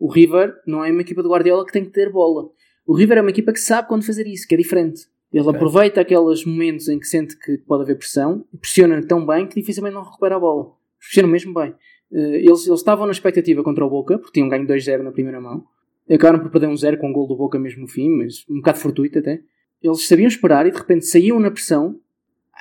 [0.01, 2.49] O River não é uma equipa de Guardiola que tem que ter bola.
[2.87, 5.03] O River é uma equipa que sabe quando fazer isso, que é diferente.
[5.33, 5.55] Ele Ok.
[5.57, 9.95] aproveita aqueles momentos em que sente que pode haver pressão pressiona tão bem que dificilmente
[9.95, 10.73] não recupera a bola.
[11.01, 11.75] Pressiona mesmo bem.
[12.13, 15.41] Eh, Eles, eles estavam na expectativa contra o Boca, porque tinham ganho 2-0 na primeira
[15.41, 15.65] mão.
[16.11, 18.57] Acabaram por perder um 0 com o gol do Boca mesmo no fim, mas um
[18.57, 19.41] bocado fortuito até.
[19.83, 21.99] Eles sabiam esperar e de repente saíam na pressão.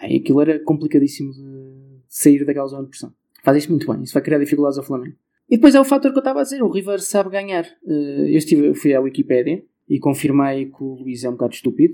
[0.01, 3.13] Ai, aquilo era complicadíssimo de sair daquela zona de pressão.
[3.43, 5.15] Faz isto muito bem, isso vai criar dificuldades ao Flamengo.
[5.49, 7.65] E depois é o fator que eu estava a dizer: o River sabe ganhar.
[7.85, 11.93] Eh, Eu estive, fui à Wikipédia e confirmei que o Luís é um bocado estúpido.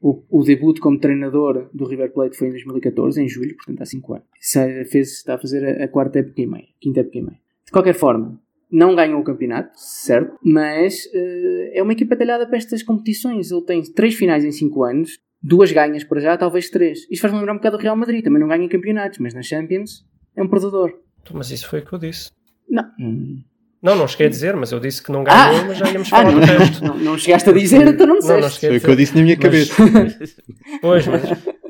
[0.00, 3.84] O, o debut como treinador do River Plate foi em 2014, em julho, portanto há
[3.84, 4.26] 5 anos.
[4.40, 7.38] Se- Fez, está a fazer a, a quarta época e meia, quinta época e meia.
[7.66, 8.40] De qualquer forma,
[8.70, 10.38] não ganhou o campeonato, certo?
[10.42, 13.50] Mas eh, é uma equipa talhada para estas competições.
[13.50, 17.00] Ele tem três finais em 5 anos, duas ganhas para já, talvez três.
[17.10, 20.06] Isto faz-me lembrar um bocado do Real Madrid, também não ganha campeonatos, mas na Champions
[20.34, 20.98] é um perdedor.
[21.32, 22.30] Mas isso foi o que eu disse.
[22.68, 22.84] Não.
[22.98, 23.42] Hum.
[23.82, 25.64] Não, não cheguei a dizer, mas eu disse que não ganhou, Ah!
[25.66, 26.84] mas já íamos Ah, falar não, do resto.
[26.84, 28.60] não, não chegaste a dizer, então não Não, não disseste.
[28.60, 29.74] cheguei a Foi o que eu disse na minha Mas- cabeça.
[30.82, 31.22] Pois, mas,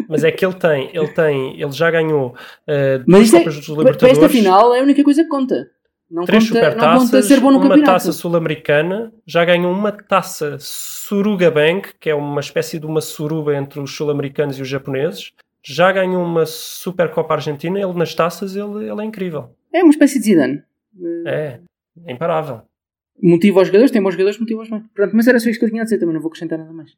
[0.09, 3.67] mas é que ele tem, ele tem, ele já ganhou uh, Mas é, Copas dos
[3.67, 5.71] para Libertadores, esta final é a única coisa que conta.
[6.11, 7.93] Não três conta, não conta supertaças, ser bom no uma campeonato.
[7.93, 13.55] taça sul-americana, já ganhou uma taça Suruga Bank, que é uma espécie de uma suruba
[13.57, 15.31] entre os sul-americanos e os japoneses.
[15.63, 19.51] Já ganhou uma Supercopa Argentina, ele nas taças, ele, ele é incrível.
[19.73, 20.63] É uma espécie de Zidane.
[21.27, 21.61] É,
[22.07, 22.63] é imparável.
[23.23, 24.85] Motiva os jogadores, tem bons jogadores, motiva os bem.
[24.95, 26.73] Pronto, mas era só isto que eu tinha a dizer, também não vou acrescentar nada
[26.73, 26.97] mais.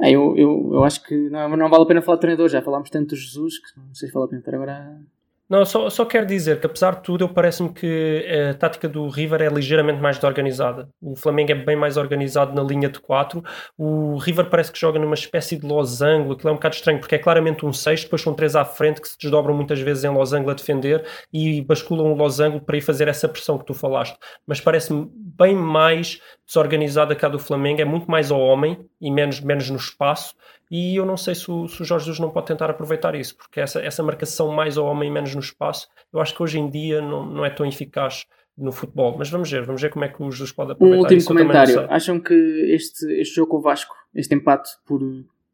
[0.00, 2.62] Ah, eu, eu, eu acho que não, não vale a pena falar de treinador, já
[2.62, 5.00] falámos tanto do Jesus que não sei se vale a pena estar agora.
[5.48, 9.08] Não, só, só quero dizer que, apesar de tudo, eu parece-me que a tática do
[9.08, 10.88] River é ligeiramente mais desorganizada.
[11.00, 13.44] O Flamengo é bem mais organizado na linha de 4.
[13.78, 16.32] O River parece que joga numa espécie de losango.
[16.32, 19.00] Aquilo é um bocado estranho, porque é claramente um 6, depois são três à frente
[19.00, 22.80] que se desdobram muitas vezes em losango a defender e basculam o losango para ir
[22.80, 24.18] fazer essa pressão que tu falaste.
[24.44, 27.80] Mas parece-me bem mais desorganizada a do Flamengo.
[27.80, 30.34] É muito mais ao homem e menos, menos no espaço.
[30.70, 33.36] E eu não sei se o, se o Jorge Jesus não pode tentar aproveitar isso,
[33.36, 36.58] porque essa, essa marcação mais ao homem e menos no espaço, eu acho que hoje
[36.58, 39.16] em dia não, não é tão eficaz no futebol.
[39.18, 41.28] Mas vamos ver, vamos ver como é que o Jesus pode Um aproveitar último isso.
[41.28, 41.80] comentário.
[41.90, 42.34] Acham que
[42.74, 45.00] este, este jogo com o Vasco, este empate, por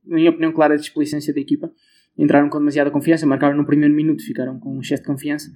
[0.05, 1.71] minha opinião clara, de displicência da equipa,
[2.17, 5.51] entraram com demasiada confiança, marcaram no primeiro minuto, ficaram com um excesso de confiança.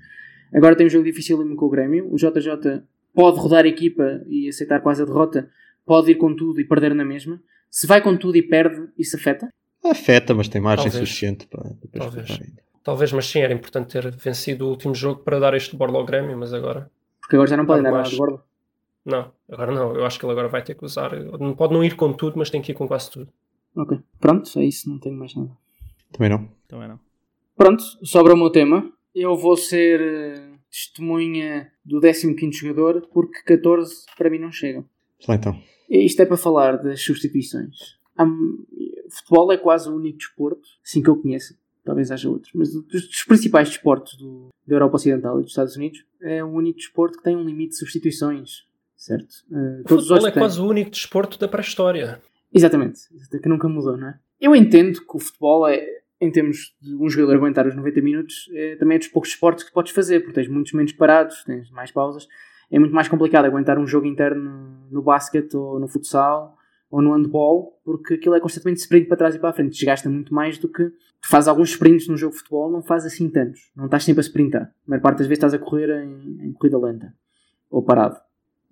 [0.54, 2.08] Agora tem um jogo difícil com o Grêmio.
[2.12, 2.82] O JJ
[3.14, 5.48] pode rodar a equipa e aceitar quase a derrota,
[5.84, 7.40] pode ir com tudo e perder na mesma.
[7.70, 9.48] Se vai com tudo e perde, isso afeta?
[9.84, 11.08] Afeta, mas tem margem Talvez.
[11.08, 12.30] suficiente para depois Talvez.
[12.30, 12.62] ainda.
[12.82, 16.04] Talvez, mas sim, era importante ter vencido o último jogo para dar este borla ao
[16.04, 16.90] Grêmio, mas agora
[17.20, 18.10] Porque agora já não podem dar mais.
[18.10, 18.42] de borda.
[19.04, 19.94] não, agora não.
[19.94, 21.12] Eu acho que ele agora vai ter que usar.
[21.38, 23.28] Não pode não ir com tudo, mas tem que ir com quase tudo.
[23.76, 23.98] Ok.
[24.20, 25.50] Pronto, é isso, não tenho mais nada.
[26.12, 26.48] Também não.
[26.68, 27.00] Também não.
[27.56, 28.90] Pronto, sobra o meu tema.
[29.14, 34.84] Eu vou ser eh, testemunha do 15 jogador, porque 14 para mim não chegam.
[35.18, 35.62] Vamos lá então.
[35.88, 37.96] Isto é para falar das substituições.
[39.10, 42.84] Futebol é quase o único desporto, assim que eu conheço, talvez haja outros, mas dos,
[43.06, 47.18] dos principais desportos do, da Europa Ocidental e dos Estados Unidos, é o único desporto
[47.18, 48.64] que tem um limite de substituições,
[48.96, 49.32] certo?
[49.52, 52.20] Eh, O futebol é quase o único desporto da pré-história.
[52.52, 53.00] Exatamente,
[53.40, 54.18] que nunca mudou, não é?
[54.40, 55.86] Eu entendo que o futebol é,
[56.20, 59.64] em termos de um jogador aguentar os 90 minutos, é, também é dos poucos esportes
[59.64, 62.26] que podes fazer, porque tens muitos menos parados, tens mais pausas.
[62.70, 66.56] É muito mais complicado aguentar um jogo interno no, basquete ou no futsal
[66.90, 69.72] ou no handball, porque aquilo é constantemente sprint para trás e para a frente.
[69.72, 73.12] Desgasta muito mais do que tu fazes alguns sprints no jogo de futebol, não fazes
[73.12, 73.70] assim tantos.
[73.76, 74.62] Não estás sempre a sprintar.
[74.62, 77.12] A maior parte das vezes estás a correr em, em corrida lenta
[77.70, 78.16] ou parado.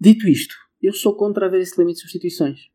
[0.01, 2.69] Dito isto, eu sou contra haver esse limite de substituições.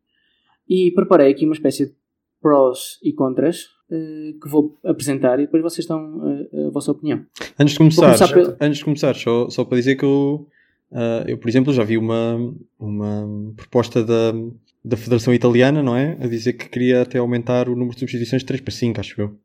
[0.67, 1.95] E preparei aqui uma espécie de
[2.41, 6.21] prós e contras eh, que vou apresentar e depois vocês dão
[6.53, 7.25] eh, a vossa opinião.
[7.57, 10.47] Antes de começar, começar pelo- antes de começar só, só para dizer que eu,
[10.91, 14.33] ah, eu, por exemplo, já vi uma, uma proposta da,
[14.83, 16.17] da Federação Italiana, não é?
[16.19, 19.21] A dizer que queria até aumentar o número de substituições de 3 para 5, acho
[19.21, 19.39] eu.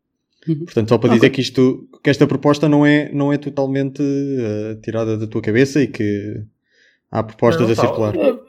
[0.46, 0.64] Uhum.
[0.64, 1.18] Portanto, só para Ok.
[1.18, 5.40] dizer que isto, que esta proposta não é, não é totalmente ah, tirada da tua
[5.40, 6.42] cabeça e que
[7.10, 7.76] há propostas Não, a
[8.12, 8.43] tá.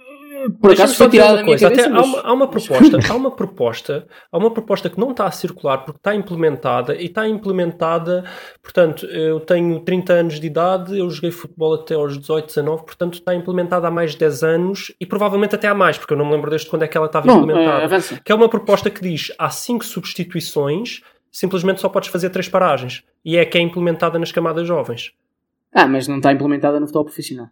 [0.61, 1.69] Por acaso foi tirada uma da minha coisa.
[1.69, 5.11] cabeça, Até há, uma, há uma proposta, há uma proposta, há uma proposta que não
[5.11, 8.23] está a circular porque está implementada e está implementada,
[8.61, 13.13] portanto, eu tenho 30 anos de idade, eu joguei futebol até aos 18, 19, portanto
[13.15, 16.25] está implementada há mais de 10 anos e provavelmente até há mais, porque eu não
[16.25, 17.83] me lembro desde quando é que ela estava Bom, implementada.
[17.83, 18.19] avança.
[18.23, 23.03] que é uma proposta que diz há 5 substituições, simplesmente só podes fazer 3 paragens.
[23.23, 25.11] E é que é implementada nas camadas jovens.
[25.73, 27.47] Ah, mas não está implementada no futebol profissional.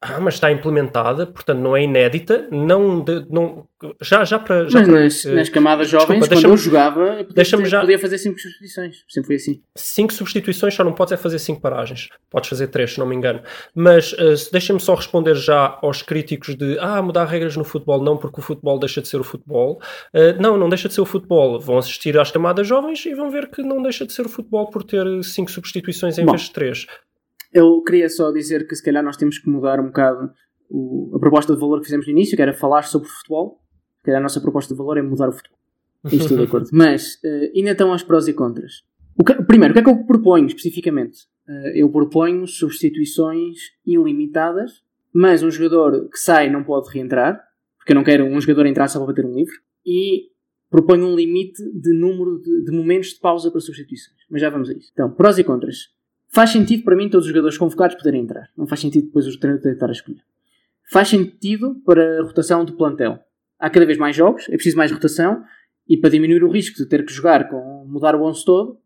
[0.00, 3.66] Ah, mas está implementada, portanto não é inédita, não, de- não
[4.00, 4.68] já, já para...
[4.68, 7.62] Já mas para- nas, eh, nas camadas desculpa, jovens, quando deixa-me- eu jogava, podia, deixa-me
[7.64, 9.04] fazer- já- podia fazer 5 substituições.
[9.08, 9.62] Sempre foi assim.
[9.76, 12.08] cinco substituições só não podes é fazer cinco paragens.
[12.30, 13.40] Podes fazer três, se não me engano.
[13.74, 18.16] Mas se- deixem-me só responder já aos críticos de ah, mudar regras no futebol, não
[18.16, 19.80] porque o futebol deixa de ser o futebol.
[20.14, 21.58] Eh, não, não deixa de ser o futebol.
[21.58, 24.70] Vão assistir às camadas jovens e vão ver que não deixa de ser o futebol
[24.70, 26.32] por ter cinco substituições em Bom.
[26.32, 26.86] vez de três.
[27.52, 30.30] Eu queria só dizer que se calhar nós temos que mudar um bocado
[30.70, 33.60] o- a proposta de valor que fizemos no início, que era falar sobre futebol.
[33.98, 35.58] Se calhar a nossa proposta de valor é mudar o futebol.
[36.04, 36.68] Isto estou de acordo.
[36.72, 38.82] Mas eh, ainda estão as prós e contras.
[39.18, 41.20] O que- primeiro, o que é que eu proponho especificamente?
[41.48, 44.82] Eh, eu proponho substituições ilimitadas,
[45.12, 47.42] mas um jogador que sai não pode reentrar,
[47.78, 50.28] porque eu não quero um jogador entrar só para bater um livro, e
[50.70, 54.18] proponho um limite de número de, de momentos de pausa para substituições.
[54.30, 54.90] Mas já vamos a isso.
[54.92, 55.88] Então, prós e contras.
[56.30, 58.48] Faz sentido para mim todos os jogadores convocados poderem entrar.
[58.56, 60.20] Não faz sentido depois o treinador tentar escolher.
[60.90, 63.18] Faz sentido para a rotação do plantel.
[63.58, 65.42] Há cada vez mais jogos, é preciso mais rotação,
[65.88, 68.78] e para diminuir o risco de ter que jogar com mudar o 11 todo,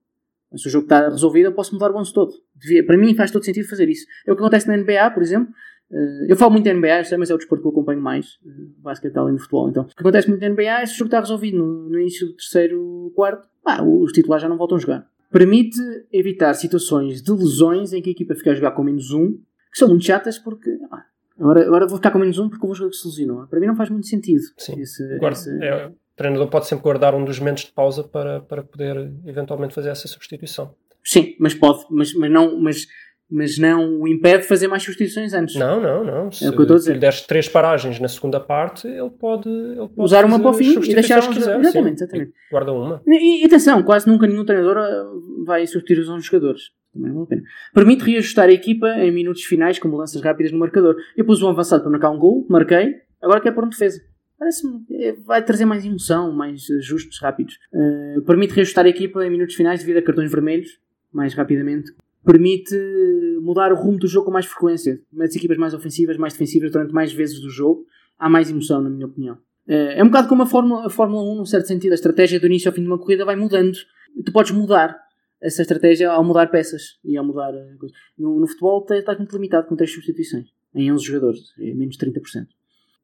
[0.54, 2.32] se o jogo está resolvido, eu posso mudar o 11 todo.
[2.54, 4.06] Devia- para mim faz todo sentido fazer isso.
[4.26, 5.52] É o que acontece na NBA, por exemplo.
[5.90, 8.38] Eh, Eu falo muito da NBA, sei, mas é o desporto que eu acompanho mais,
[8.46, 9.68] eh, basquete além do futebol.
[9.68, 11.98] Então, o que acontece muito na NBA é se o jogo está resolvido no, no
[11.98, 15.06] início do terceiro quarto, pá, os titulares já não voltam a jogar.
[15.32, 15.78] Permite
[16.12, 19.32] evitar situações de lesões em que a equipa fica a jogar com menos um,
[19.72, 21.04] que são muito chatas porque ah,
[21.40, 23.46] agora, agora vou ficar com menos um porque o jogo que se lesionou.
[23.46, 24.42] Para mim não faz muito sentido.
[24.58, 24.78] Sim.
[24.80, 28.40] Esse- Guarda- esse- é, o treinador pode sempre guardar um dos momentos de pausa para,
[28.40, 30.74] para poder eventualmente fazer essa substituição.
[31.02, 32.86] Sim, mas pode, mas, mas não, mas,
[33.32, 35.56] mas não o impede de fazer mais substituições antes.
[35.56, 36.30] Não, não, não.
[36.30, 36.92] Se É o que eu estou a dizer.
[36.92, 40.54] lhe deres três paragens na segunda parte, ele pode, ele pode Usar uma para o
[40.54, 42.04] fim e deixar que um- quiser, exatamente, sim.
[42.04, 42.30] exatamente.
[42.30, 43.02] E Guarda uma.
[43.06, 45.04] E, e atenção, quase nunca nenhum treinador ah,
[45.46, 46.62] vai substituir os 11 jogadores.
[46.92, 47.42] Também vale a pena.
[47.72, 50.94] Permite reajustar a equipa em minutos finais com mudanças rápidas no marcador.
[51.16, 53.98] Eu pus um avançado para marcar um gol, marquei, agora quer pôr um defesa.
[54.38, 57.58] Parece-me, é, vai trazer mais emoção, mais ajustes rápidos.
[57.74, 60.78] Ah, permite reajustar a equipa em minutos finais devido a cartões vermelhos,
[61.12, 61.92] mais rapidamente.
[62.24, 62.74] Permite
[63.40, 65.00] mudar o rumo do jogo com mais frequência.
[65.12, 67.84] Mete equipas mais ofensivas, mais defensivas durante mais vezes do jogo.
[68.18, 69.38] Há mais emoção, na minha opinião.
[69.68, 71.92] Eh, É um bocado como a Fórmula, a Fórmula 1, num certo sentido.
[71.92, 73.76] A estratégia do início ao fim de uma corrida vai mudando.
[74.24, 74.96] Tu podes mudar
[75.40, 77.96] essa estratégia ao mudar peças e ao mudar eh, coisas.
[78.16, 81.96] No, no futebol te- estás muito limitado com 3 substituições em 11 jogadores, é menos
[81.98, 82.46] 30%.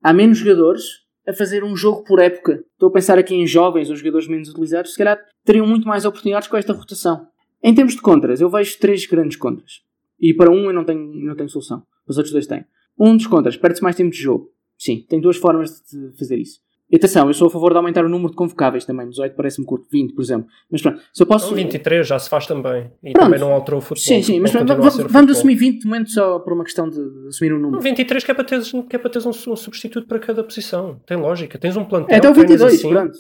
[0.02, 0.84] Há menos jogadores
[1.26, 2.64] a fazer um jogo por época.
[2.72, 6.04] Estou a pensar aqui em jovens ou jogadores menos utilizados, se calhar teriam muito mais
[6.06, 7.26] oportunidades com esta rotação.
[7.62, 9.82] Em termos de contras, eu vejo três grandes contras.
[10.20, 11.82] E para um eu não tenho, não tenho solução.
[12.06, 12.64] Os outros dois têm.
[12.98, 14.50] Um dos contras, perde-se mais tempo de jogo.
[14.76, 16.60] Sim, tem duas formas de fazer isso.
[16.90, 19.06] E atenção, eu sou a favor de aumentar o número de convocáveis também.
[19.08, 20.48] 18 parece-me curto, 20, por exemplo.
[20.70, 21.46] Mas pronto, se eu posso.
[21.48, 22.90] Então, 23 já se faz também.
[23.02, 23.26] E Pronto.
[23.26, 24.02] também não alterou o futebol.
[24.02, 27.28] Sim, sim, mas futebol vamos, vamos assumir 20 momentos só por uma questão de, de
[27.28, 27.82] assumir um número.
[27.82, 30.98] 23 que é para teres, que é para teres um, um substituto para cada posição.
[31.06, 31.58] Tem lógica.
[31.58, 32.14] Tens um plantel.
[32.14, 32.88] É até o treinas 22, assim.
[32.88, 33.18] pronto.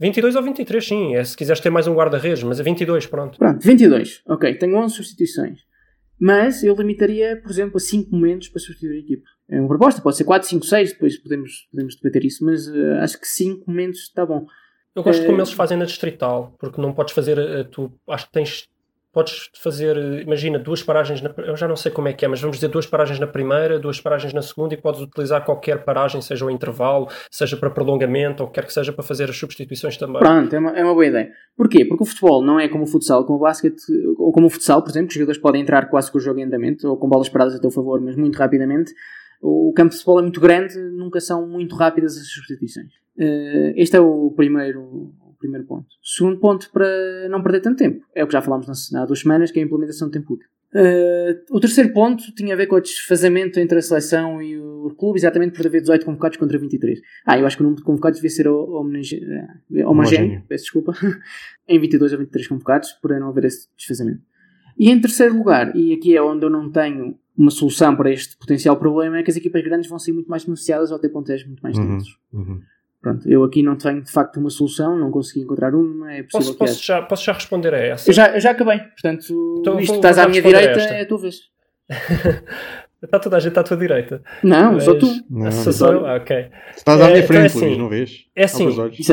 [0.00, 1.14] 22 ou 23, sim.
[1.16, 3.38] É se quiseres ter mais um guarda-redes, mas é 22, pronto.
[3.38, 4.22] Pronto, 22.
[4.28, 5.60] Ok, tenho 11 substituições.
[6.20, 9.24] Mas eu limitaria, por exemplo, a 5 momentos para substituir a equipa.
[9.48, 12.98] É uma proposta, pode ser 4, 5, 6, depois podemos, podemos debater isso, mas eh,
[13.00, 14.44] acho que 5 momentos está bom.
[14.94, 17.38] Eu gosto de como eles fazem na distrital, porque não podes fazer.
[17.38, 18.66] eh, Tu, acho que tens.
[19.18, 21.34] Podes fazer, eh, imagina, duas paragens na.
[21.38, 23.76] Eu já não sei como é que é, mas vamos dizer duas paragens na primeira,
[23.76, 28.44] duas paragens na segunda e podes utilizar qualquer paragem, seja o intervalo, seja para prolongamento
[28.44, 30.20] ou quer que seja para fazer as substituições também.
[30.20, 31.32] Pronto, é uma, é uma boa ideia.
[31.56, 31.84] Porquê?
[31.84, 33.82] Porque o futebol não é como o futsal, como o basquete,
[34.16, 36.38] ou como o futsal, por exemplo, que os jogadores podem entrar quase com o jogo
[36.38, 38.92] em andamento, ou com bolas paradas a teu favor, mas muito rapidamente.
[39.42, 42.92] O campo de futebol é muito grande, nunca são muito rápidas as substituições.
[43.18, 45.86] Eh, este é o primeiro, primeiro ponto.
[46.02, 49.20] Segundo ponto, para não perder tanto tempo, é o que já falámos na- há duas
[49.20, 50.48] semanas, que é a implementação de tempo útil.
[50.74, 54.94] Uh, o terceiro ponto tinha a ver com o desfazamento entre a seleção e o
[54.98, 57.00] clube, exatamente por haver 18 convocados contra 23.
[57.26, 60.92] Ah, eu acho que o número de convocados devia ser eh, homogéneo, peço desculpa,
[61.66, 64.20] em 22 ou 23 convocados, por não haver esse desfazamento.
[64.78, 68.36] E em terceiro lugar, e aqui é onde eu não tenho uma solução para este
[68.36, 71.44] potencial problema, é que as equipas grandes vão ser muito mais beneficiadas ao ter pontos
[71.46, 72.18] muito mais Uhum, densos.
[72.32, 72.60] uhum.
[73.00, 76.54] Pronto, eu aqui não tenho de facto uma solução, não consegui encontrar uma, é possível
[76.56, 78.10] Posso, posso, já, posso já responder a essa?
[78.10, 81.18] Eu já, eu já acabei, portanto, Então isto estás à minha direita, é a tua
[81.18, 81.36] vez.
[83.00, 84.20] Está toda a gente à tua direita.
[84.42, 85.06] Não, Mas- só tu.
[85.30, 86.04] Não, Sou só eu?
[86.04, 86.48] Ah, ok.
[86.76, 88.24] Estás à É, minha então frente, é assim, Luís, não vês?
[88.34, 88.68] É assim,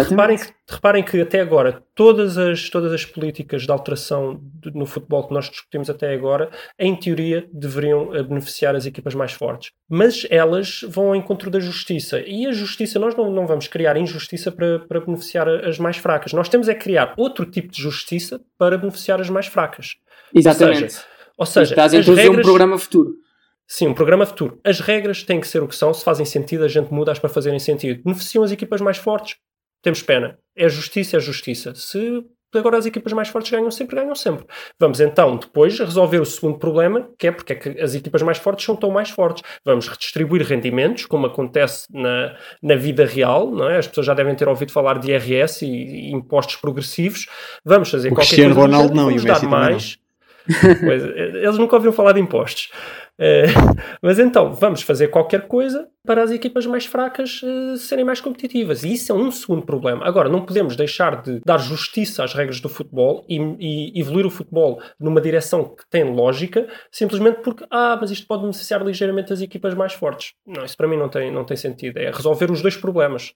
[0.09, 4.87] reparem que, reparem que até agora todas as, todas as políticas de alteração de- no
[4.87, 9.71] futebol que nós discutimos até agora, em teoria, deveriam eh, beneficiar as equipas mais fortes.
[9.87, 12.19] Mas elas vão ao encontro da justiça.
[12.25, 16.33] E a justiça, nós não, não vamos criar injustiça para, para beneficiar as mais fracas.
[16.33, 19.95] Nós temos é criar outro tipo de justiça para beneficiar as mais fracas.
[20.33, 20.81] Exatamente.
[20.83, 21.05] Ou seja,
[21.37, 23.11] ou seja estás a introduzir um regras- programa futuro.
[23.67, 24.59] Sim, um programa futuro.
[24.63, 25.93] As regras têm que ser o que são.
[25.93, 28.03] Se fazem sentido, a gente muda-as para fazerem sentido.
[28.03, 29.37] Beneficiam as equipas mais fortes?
[29.81, 30.37] Temos pena.
[30.55, 31.73] É justiça, é justiça.
[31.75, 32.23] Se
[32.57, 34.45] agora as equipas mais fortes ganham sempre, ganham sempre.
[34.79, 38.37] Vamos então depois resolver o segundo problema, que é porque é que as equipas mais
[38.37, 39.43] fortes são tão mais fortes.
[39.63, 43.77] Vamos redistribuir rendimentos, como acontece na, na vida real, não é?
[43.77, 47.27] As pessoas já devem ter ouvido falar de IRS e, e impostos progressivos.
[47.63, 49.49] Vamos fazer O qualquer Cristiano coisa do Ronaldo não, e o Messi também não.
[49.49, 49.97] mais.
[50.79, 52.69] Pois, eles nunca ouviram falar de impostos.
[53.17, 53.45] Eh,
[54.01, 58.83] mas então, vamos fazer qualquer coisa para as equipas mais fracas eh, serem mais competitivas.
[58.83, 60.05] E isso é um segundo problema.
[60.05, 63.37] Agora, não podemos deixar de dar justiça às regras do futebol e,
[63.95, 68.41] e evoluir o futebol numa direção que tem lógica, simplesmente porque, ah, mas isto pode
[68.41, 70.33] beneficiar ligeiramente as equipas mais fortes.
[70.45, 71.97] Não, isso para mim não tem, não tem sentido.
[71.97, 73.33] É resolver os dois problemas.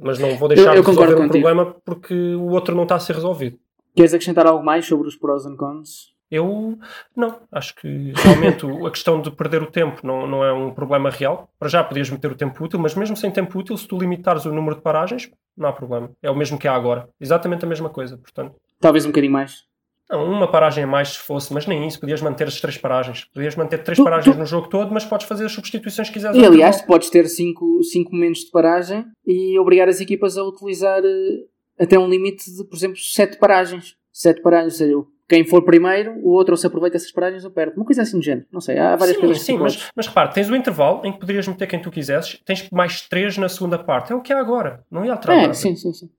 [0.00, 1.32] Mas não vou deixar Eu- eu de resolver um contigo.
[1.32, 3.58] problema porque o outro não está a ser resolvido.
[3.94, 6.14] Queres acrescentar algo mais sobre os pros and cons?
[6.30, 6.78] Eu
[7.14, 11.08] não, acho que realmente a questão de perder o tempo não, não é um problema
[11.10, 11.48] real.
[11.58, 14.44] Para já podias meter o tempo útil, mas mesmo sem tempo útil, se tu limitares
[14.44, 16.10] o número de paragens, não há problema.
[16.22, 17.08] É o mesmo que há agora.
[17.20, 18.54] Exatamente a mesma coisa, portanto.
[18.80, 19.64] Talvez um bocadinho mais.
[20.10, 21.98] Não, uma paragem a mais se fosse, mas nem isso.
[21.98, 23.24] Podias manter as três paragens.
[23.24, 26.14] Podias manter três Tu- paragens tu- no jogo todo, mas podes fazer as substituições que
[26.14, 26.36] quiseres.
[26.36, 31.00] E aliás, tu podes ter 5 momentos de paragem e obrigar as equipas a utilizar
[31.04, 31.44] eh,
[31.80, 33.96] até um limite de, por exemplo, 7 paragens.
[34.12, 34.96] 7 paragens, ou seja,
[35.28, 37.76] quem for primeiro, o outro ou se aproveita essas paragens ou perde.
[37.76, 38.46] Uma coisa assim do género.
[38.52, 41.12] Não sei, há várias sim, coisas que sim, mas, mas repare, tens o intervalo em
[41.12, 44.12] que poderias meter quem tu quisesses, tens mais três na segunda parte.
[44.12, 44.84] É o que há agora.
[44.90, 45.54] Não ia alterar É, nada.
[45.54, 46.10] sim, sim, sim.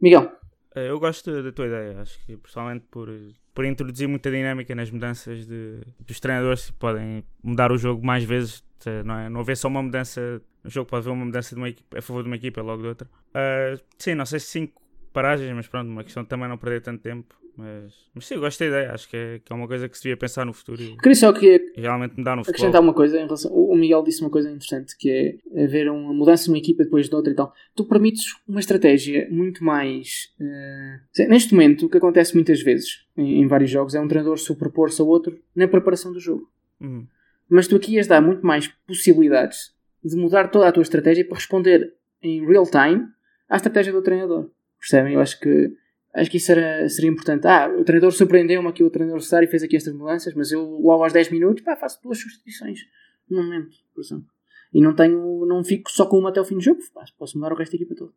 [0.00, 0.30] Miguel,
[0.74, 3.08] Eh, Eu gosto da tua ideia, acho que pessoalmente por,
[3.54, 8.24] por introduzir muita dinâmica nas mudanças de, dos treinadores que podem mudar o jogo mais
[8.24, 8.62] vezes,
[9.04, 9.28] não, é?
[9.30, 12.02] não haver só uma mudança no jogo, pode haver uma mudança de uma equipa, a
[12.02, 13.08] favor de uma equipa logo de outra.
[13.34, 14.80] Ah, sim, não sei se cinco
[15.16, 17.34] paragens, mas pronto, uma questão de também não perder tanto tempo.
[17.56, 19.96] Mas, mas sim, eu gosto da ideia, acho que é, que é uma coisa que
[19.96, 22.66] se devia pensar no futuro e, queria só que e realmente mudar no futebol.
[22.66, 23.50] acrescentar uma coisa em relação.
[23.50, 27.08] O Miguel disse uma coisa interessante que é haver uma mudança de uma equipa depois
[27.08, 27.50] de outra e tal.
[27.74, 30.34] Tu permites uma estratégia muito mais.
[30.38, 34.36] eh, neste momento, o que acontece muitas vezes em, em vários jogos é um treinador
[34.36, 36.50] superpor-se ao outro na preparação do jogo.
[36.78, 37.06] Uhum.
[37.48, 41.36] Mas tu aqui ias dar muito mais possibilidades de mudar toda a tua estratégia para
[41.36, 43.06] responder em real time
[43.48, 44.50] à estratégia do treinador.
[44.80, 45.14] Percebem?
[45.14, 45.72] Eu acho que.
[46.14, 47.46] Acho que isso era, seria importante.
[47.46, 50.62] Ah, o treinador surpreendeu-me aqui, o treinador Cesar e fez aqui estas mudanças, mas eu
[50.62, 52.80] logo aos 10 minutos pá, faço duas substituições
[53.28, 54.26] num momento, por exemplo.
[54.72, 57.36] E não tenho, não fico só com uma até o fim do jogo, pá, posso
[57.36, 58.12] mudar o resto da equipa toda.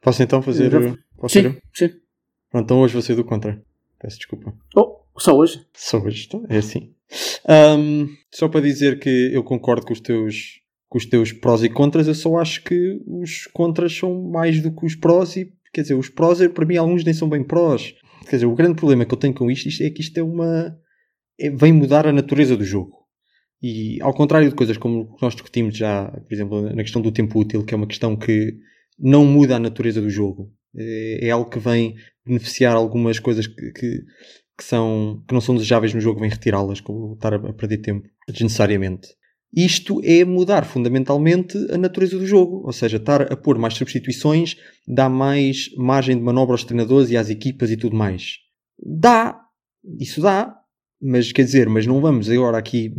[0.00, 0.70] Posso então fazer.
[0.70, 1.34] Já- Posso?
[1.40, 1.88] Sim, sim.
[2.50, 3.60] Pronto, então hoje vou ser do contra.
[3.98, 4.54] Peço desculpa.
[4.76, 5.66] Oh, só hoje?
[5.74, 6.94] Só hoje, então, é assim.
[7.48, 11.70] Ahm, só para dizer que eu concordo com os teus com os teus prós e
[11.70, 15.82] contras, eu só acho que os contras são mais do que os prós e quer
[15.82, 17.94] dizer, os prós para mim alguns nem são bem prós.
[18.28, 20.22] Quer dizer, o grande problema que eu tenho com isto, isto é que isto é
[20.22, 20.76] uma
[21.38, 23.02] é- vem mudar a natureza do jogo.
[23.62, 27.38] E ao contrário de coisas como nós discutimos já, por exemplo, na questão do tempo
[27.38, 28.54] útil, que é uma questão que
[28.98, 30.52] não muda a natureza do jogo.
[30.76, 31.94] É, é algo que vem
[32.24, 34.02] beneficiar algumas coisas que, que,
[34.58, 37.78] que são, que não são desejáveis no jogo, vem retirá-las, como estar a, a perder
[37.78, 39.08] tempo desnecessariamente.
[39.54, 44.56] Isto é mudar fundamentalmente a natureza do jogo, ou seja, estar a pôr mais substituições
[44.88, 48.36] dá mais margem de manobra aos treinadores e às equipas e tudo mais.
[48.82, 49.38] Dá,
[50.00, 50.56] isso dá,
[51.00, 52.92] mas quer dizer, mas não vamos agora aqui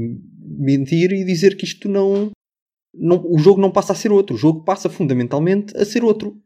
[0.60, 2.30] mentir e dizer que isto não,
[2.94, 6.38] não o jogo não passa a ser outro, o jogo passa fundamentalmente a ser outro.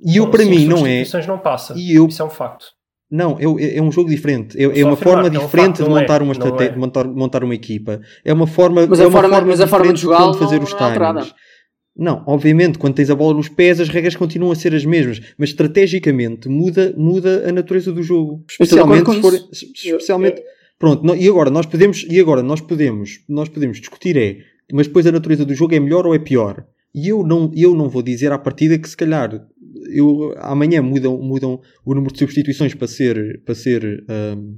[0.00, 1.04] E eu, Não, para mim, não é.
[1.04, 1.74] substituições não passa.
[1.76, 2.66] E eu- Isso é um facto.
[3.10, 4.58] Não, é, é um jogo diferente.
[4.58, 6.72] É, é uma afirmar, forma é um diferente facto, de é, montar uma estratégia, é.
[6.74, 8.00] de montar, montar uma equipa.
[8.24, 10.44] É uma forma, Mas é a uma forma- mas a forma de diferente jogá-lo como
[10.44, 11.34] fazer não- os não é timings.
[12.00, 15.20] Não, obviamente, quando tens a bola nos pés, as regras continuam a ser as mesmas,
[15.36, 18.32] mas estrategicamente muda, muda a natureza do jogo.
[18.34, 19.32] Eu de Especialmente, se for,
[19.74, 20.42] especialmente
[20.78, 24.36] Pronto, no- e agora nós podemos, e agora nós podemos, nós podemos discutir é,
[24.72, 26.64] mas depois a natureza do jogo é melhor ou é pior?
[26.94, 29.44] E eu não, eu não vou dizer à partida que se calhar
[29.88, 34.56] eu, amanhã mudam, mudam o número de substituições para ser, para ser, ahm,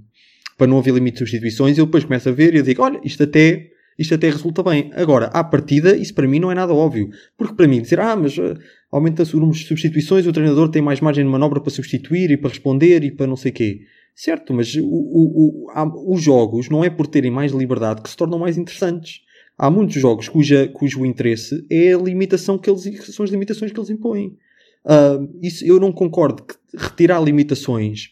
[0.57, 3.01] para não haver limite de substituições, eu depois começo a ver e eu digo, olha,
[3.05, 4.91] isto até, isto até resulta bem.
[4.95, 7.09] Agora, à partida, isso para mim não é nada óbvio.
[7.37, 8.55] Porque para mim, dizer, ah, mas ah,
[8.91, 12.37] aumenta-se o número de substituições, o treinador tem mais margem de manobra para substituir e
[12.37, 13.81] para responder e para não sei quê.
[14.15, 18.17] Certo, mas o, o, o, os jogos não é por terem mais liberdade que se
[18.17, 19.21] tornam mais interessantes.
[19.57, 22.83] Há muitos jogos cuja, cujo interesse é a limitação que eles,
[23.15, 24.37] são as limitações que eles impõem.
[24.85, 28.09] Ah, isso, eu não concordo que retirar limitações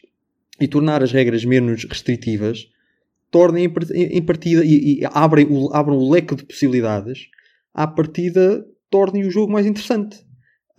[0.61, 2.69] e tornar as regras menos restritivas
[3.31, 7.29] tornem em part- em partida e, e abrem, o, abram o leque de possibilidades
[7.75, 10.27] à partida tornem o jogo mais interessante.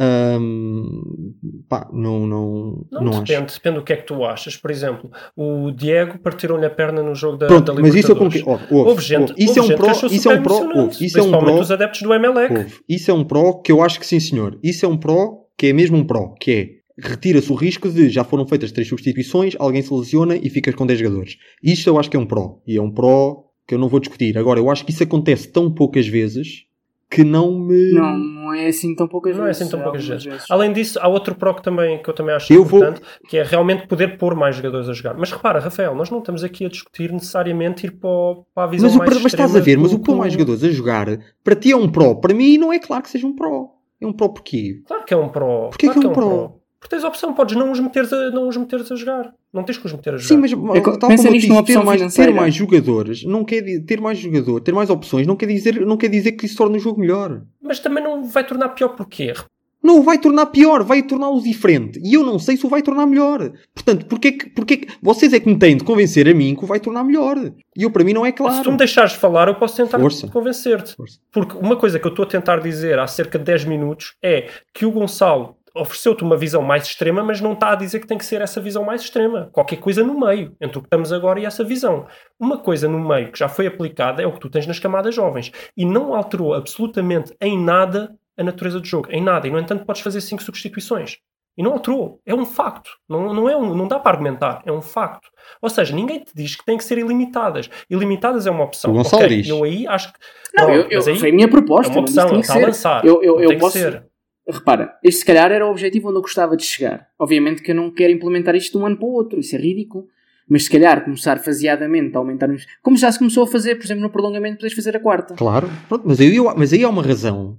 [0.01, 1.33] Ahm,
[1.67, 3.23] pá, não, não, Não, não, acho.
[3.23, 4.55] depende, depende do que é que tu achas.
[4.55, 8.41] Por exemplo, o Diego partiram-lhe a perna no jogo da, Pronto, da mas isso Libertadores.
[8.41, 8.63] concordo.
[8.63, 9.43] Ouve, ouve, Houve gente, ouve.
[9.43, 12.01] Isso é um pró, isso é um pró, ouve, isso é um pró, os adeptos
[12.01, 12.53] do Emelec.
[12.53, 12.79] ouve.
[12.87, 14.57] Isso é um pró que eu acho que sim, senhor.
[14.63, 18.09] Isso é um pró que é mesmo um pró, que é retira-se o risco de
[18.09, 21.37] já foram feitas três substituições, alguém se lesiona e ficas com 10 jogadores.
[21.63, 22.59] Isto eu acho que é um pró.
[22.65, 24.37] E é um pró que eu não vou discutir.
[24.37, 26.63] Agora, eu acho que isso acontece tão poucas vezes
[27.09, 27.91] que não me.
[27.93, 29.61] Não, não é assim tão poucas Não é vezes.
[29.61, 30.45] assim tão poucas algumas vezes.
[30.49, 33.37] Além disso, há outro pro que, também, que eu também acho Eu vou- importante, que
[33.37, 35.15] é realmente poder pôr mais jogadores a jogar.
[35.17, 38.67] Mas repara, Rafael, nós não estamos aqui a discutir necessariamente ir para, o- para a
[38.67, 40.69] visão Mas, o, mais mas estás a ver, mas o pôr mais do- jogadores a
[40.71, 41.07] jogar,
[41.43, 42.13] para ti é um pró.
[42.15, 43.69] Para mim não é claro que seja um pró.
[44.01, 44.81] É um pró porquê?
[44.85, 45.69] Claro que é um pro.
[45.69, 46.59] Porquê claro que é um pro?
[46.79, 49.33] Porque tens a opção, podes não os meteres a, não os meteres a jogar.
[49.51, 50.27] Não tens que os meter a jogar.
[50.27, 53.43] Sim, mas É tal pensa como eu nisto ter opção mais, ter mais jogadores não
[53.43, 56.55] quer ter mais jogador, ter mais opções não quer dizer, não quer dizer que isso
[56.55, 57.41] torne o jogo melhor.
[57.61, 59.33] Mas também não vai tornar pior porquê?
[59.81, 61.99] Não o vai tornar pior, vai torná-lo diferente.
[62.03, 63.51] E eu não sei se o vai tornar melhor.
[63.73, 66.63] Portanto, porquê que, porquê que vocês é que me têm de convencer a mim que
[66.63, 67.37] o vai tornar melhor?
[67.75, 68.71] E eu, para mim, não é Se tu claro.
[68.71, 69.99] me deixares falar, eu posso tentar
[70.31, 70.95] convencer-te.
[71.31, 74.49] Porque uma coisa que eu estou a tentar dizer há cerca de 10 minutos é
[74.73, 78.17] que o Gonçalo ofereceu-te uma visão mais extrema, mas não está a dizer que tem
[78.17, 79.49] que ser essa visão mais extrema.
[79.51, 82.05] Qualquer coisa no meio, entre o que estamos agora e essa visão.
[82.39, 85.15] Uma coisa no meio que já foi aplicada é o que tu tens nas camadas
[85.15, 85.51] jovens.
[85.75, 89.07] E não alterou absolutamente em nada a natureza do jogo.
[89.11, 89.47] Em nada.
[89.47, 91.17] E, no entanto, podes fazer 5 substituições.
[91.57, 92.21] E não alterou.
[92.25, 92.91] É um facto.
[93.09, 94.61] Não, não, é um, não dá para argumentar.
[94.65, 95.27] É um facto.
[95.61, 97.69] Ou seja, ninguém te diz que tem que ser ilimitadas.
[97.89, 98.91] Ilimitadas é uma opção.
[98.91, 99.47] O Gonçalo Ok, diz.
[99.49, 100.19] Eu aí acho que.
[100.55, 101.91] Não, Pronto, eu, eu, mas aí foi a minha proposta.
[101.91, 102.27] é uma não opção.
[102.27, 102.65] tinha que está a ser.
[102.65, 103.05] lançar.
[103.05, 103.77] Eu, eu, Não eu tem que posso.
[103.77, 104.05] ser.
[104.47, 107.07] Repara, este se calhar era o objetivo onde eu gostava de chegar.
[107.19, 109.59] Obviamente que eu não quero implementar isto de um ano para o outro, isso é
[109.59, 110.07] ridículo.
[110.49, 112.65] Mas se calhar começar faseadamente a aumentar os.
[112.81, 115.35] Como já se começou a fazer, por exemplo, no prolongamento, podes fazer a quarta.
[115.35, 115.69] Claro.
[115.87, 117.57] Pronto, mas, aí, eu- mas aí há uma razão.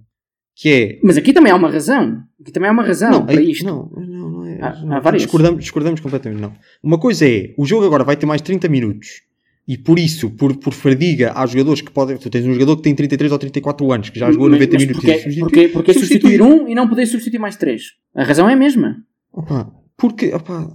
[0.54, 1.00] Que é...
[1.02, 2.22] Mas aqui também há uma razão.
[2.40, 3.64] Aqui também há uma razão Não, para aí- isto.
[3.64, 4.58] não, não, não é.
[4.60, 5.22] Há- há várias.
[5.22, 6.52] discordamos, discordamos completamente, não.
[6.82, 9.22] Uma coisa é, o jogo agora vai ter mais 30 minutos.
[9.68, 12.16] E por isso, por, por fadiga, há jogadores que podem.
[12.16, 14.72] Tu tens um jogador que tem 33 ou 34 anos, que já jogou Mas- 90
[14.74, 15.00] mas minutos.
[15.04, 17.82] Porquê, e substitui- porquê, porquê substituir um e não poder substituir mais três?
[18.14, 18.96] A razão é a mesma.
[19.32, 20.34] Opa, porque.
[20.34, 20.72] Opa,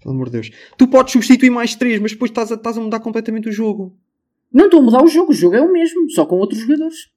[0.00, 0.50] pelo amor de Deus.
[0.78, 3.96] Tu podes substituir mais 3, mas depois estás a, estás a mudar completamente o jogo.
[4.52, 7.08] Não estou a mudar o jogo, o jogo é o mesmo, só com outros jogadores.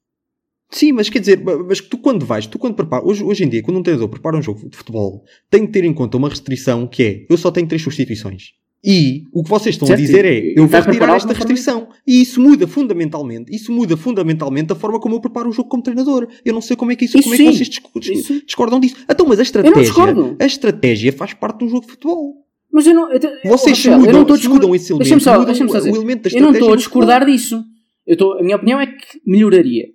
[0.71, 3.63] Sim, mas quer dizer, mas tu quando vais, tu quando preparas, hoje, hoje em dia,
[3.63, 6.85] quando um treinador prepara um jogo de futebol, tem que ter em conta uma restrição
[6.85, 8.51] que é, eu só tenho três substituições.
[8.85, 11.89] E o que vocês estão Certo, a dizer é, eu vou retirar esta restrição.
[12.07, 15.83] E isso muda fundamentalmente, isso muda fundamentalmente a forma como eu preparo o jogo como
[15.83, 16.27] treinador.
[16.45, 18.19] Eu não sei como é que isso, Isso como é que sim, vocês discu- dis-
[18.19, 18.45] isso.
[18.45, 18.95] discordam disso.
[19.09, 22.35] Então, mas a não estratégia, a estratégia faz parte de um jogo de futebol.
[22.71, 23.11] Mas eu não.
[23.11, 25.89] Eu, Vocês eu mudam, não se discordar- mudam esse elemento, só, mudam o dizer.
[25.89, 27.63] elemento da Eu não estou estratégia a discordar disso.
[28.07, 29.87] Eu estou, a minha opinião é que melhoraria.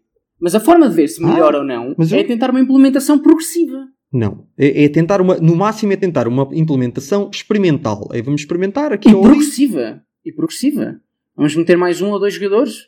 [0.44, 3.18] Mas a forma de ver se Ah, melhora ou não é eu- tentar uma implementação
[3.18, 3.86] progressiva.
[4.12, 4.46] Não.
[4.58, 8.06] É, é tentar uma, no máximo é tentar uma implementação experimental.
[8.12, 9.22] Aí vamos experimentar aqui E ali.
[9.22, 10.02] progressiva.
[10.22, 11.00] E progressiva.
[11.34, 12.86] Vamos meter mais um ou dois jogadores.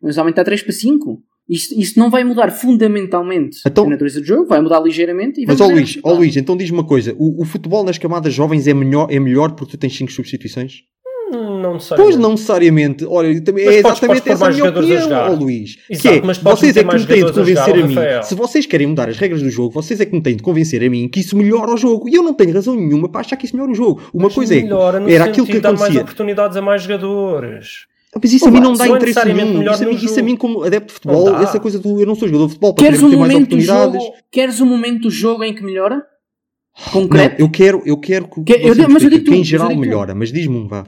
[0.00, 1.20] Vamos aumentar 3 para 5.
[1.48, 5.40] Isto, isto não vai mudar fundamentalmente Então- a natureza do jogo, vai mudar ligeiramente.
[5.42, 6.12] E Mas, ó Luís, ó.
[6.14, 7.14] Luís, então diz-me uma coisa.
[7.18, 10.82] O, o futebol nas camadas jovens é melhor, é melhor porque tu tens 5 substituições?
[11.64, 12.12] Não necessariamente.
[12.12, 13.04] Pois não necessariamente.
[13.08, 15.76] Olha, também Mas é podes- exatamente podes essa a minha opinião, ó Luís.
[15.88, 17.94] Exato, que é, vocês é que me têm de convencer jogar, a, mim.
[17.94, 18.22] Rafael.
[18.22, 20.82] Se vocês querem mudar as regras do jogo, vocês é que me têm de convencer
[20.84, 22.08] a mim que isso melhora o jogo.
[22.08, 24.02] E eu não tenho razão nenhuma para achar que isso melhora o jogo.
[24.12, 26.02] Uma Mas coisa é, melhora no era aquilo que dar mais acontecia.
[26.02, 27.86] oportunidades a mais jogadores.
[28.22, 29.58] Mas isso a mim não dá não é interesse nenhum.
[29.58, 32.00] melhor Isso a, mim, isso a mim, como adepto de futebol, Não essa coisa do
[32.00, 34.02] eu não sou jogador de futebol para Queres um ter mais momento do oportunidades.
[34.04, 34.16] jogo?
[34.30, 35.96] Queres um momento do jogo em que melhora?
[36.86, 37.40] Não, Concreto?
[37.40, 39.44] eu quero, eu quero que, Que- eu mas eu digo tu, que em mas eu
[39.44, 39.76] geral tu.
[39.76, 40.84] melhora, mas diz-me um vá.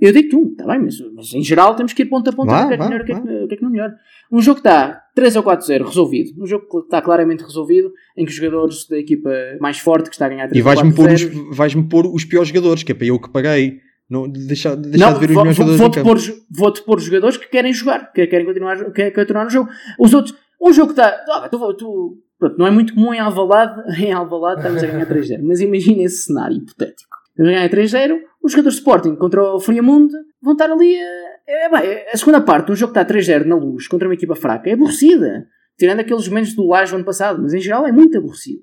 [0.00, 2.48] Eu digo tu, está bem, mas, mas em geral temos que ir ponto a ponto
[2.48, 3.96] Vá, o que é que o que é que- o que é que não melhora.
[4.30, 8.24] Um jogo que está 3 ou 4-0 resolvido, um jogo que está claramente resolvido, em
[8.24, 9.30] que os jogadores da equipa
[9.60, 11.12] mais forte, que está a ganhar 3 E vais-me 4 pôr,
[11.50, 13.80] os, vais-me pôr os piores jogadores, que é para eu que paguei.
[14.08, 17.36] Não, deixar, deixar Não, de ver os melhores vou- jogadores vou-te pôr, vou-te pôr jogadores
[17.36, 19.68] que querem jogar, que querem continuar, que querem continuar no jogo.
[19.98, 21.08] Os outros, um jogo que está.
[21.28, 25.06] Ah, tu, tu, pronto, não é muito comum em Alvalade, em Alvalade estamos a ganhar
[25.06, 27.16] 3-0, mas imagina esse cenário hipotético.
[27.30, 30.12] Estamos a ganhar 3-0, os jogadores de Sporting contra o Friamundo
[30.42, 30.96] vão estar ali.
[30.96, 34.14] A, é, bem, a segunda parte, um jogo que está 3-0 na luz contra uma
[34.14, 35.46] equipa fraca, é aborrecida.
[35.78, 38.62] Tirando aqueles momentos do Laje do ano passado, mas em geral é muito aborrecida.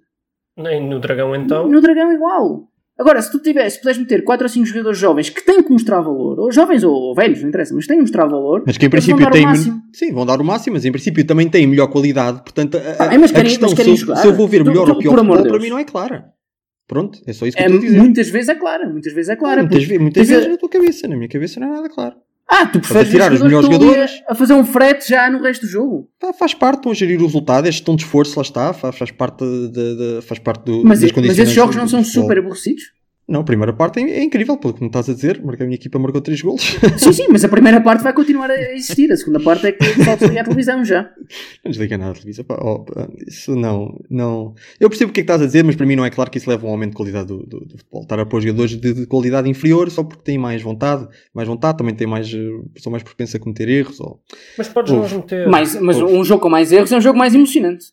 [0.57, 1.67] Nem no Dragão então.
[1.67, 2.67] No Dragão igual.
[2.97, 5.99] Agora, se tu tivesse, puderes meter 4 ou 5 jogadores jovens que têm que mostrar
[5.99, 8.89] valor, ou jovens ou velhos, não interessa, mas têm que mostrar valor, Mas que em
[8.89, 9.43] princípio dar o têm.
[9.43, 9.81] máximo.
[9.91, 12.41] Sim, vão dar o máximo, mas em princípio também têm melhor qualidade.
[12.41, 12.79] Portanto, a,
[13.13, 14.21] Ah, mas a querem- questão mas querem se, eu, jogar.
[14.21, 16.25] se eu vou ver Tu- melhor tu- ou pior futebol, para mim não é clara.
[16.87, 17.99] Pronto, é só isso que É, eu estou a dizer.
[17.99, 19.61] muitas vezes é clara, muitas vezes é clara.
[19.61, 22.15] muitas porque- muitas vezes na tua cabeça, na minha cabeça não é nada claro.
[22.47, 24.11] Ah, tu preferes tirar os melhores jogadores.
[24.27, 26.07] A, a fazer um frete já no resto do jogo.
[26.19, 28.95] Pá, faz parte, estão a gerir o resultado, é gestão de esforço, lá está, faz,
[28.95, 31.39] faz parte, de, de- faz parte do, Mas, das mas condições.
[31.39, 32.83] esses jogos não são super aborrecidos.
[33.27, 35.41] Não, a primeira parte é, é incrível, pelo que me estás a dizer.
[35.43, 36.61] Marca- A minha equipa marcou 3 golos.
[36.97, 39.11] Sim, sim, mas a primeira parte vai continuar a existir.
[39.11, 41.09] A segunda parte é que só desligar a televisão já.
[41.63, 42.45] não desliga nada a televisão.
[42.45, 44.53] Pá, oh, pá, isso não, não.
[44.79, 46.29] Eu percebo o que é que estás a dizer, mas para mim não é claro
[46.29, 48.03] que isso leva a um aumento de qualidade do, do- do futebol.
[48.03, 51.77] Estar a pôr jogadores de, de qualidade inferior só porque têm mais vontade, mais vontade,
[51.79, 52.37] também têm mais, eh,
[52.77, 53.99] são mais propensos a cometer erros.
[53.99, 54.21] Ou...
[54.57, 55.03] Mas podes Ouve.
[55.03, 55.47] nos meter.
[55.49, 57.85] Mas, mas um jogo com mais erros é um jogo mais emocionante.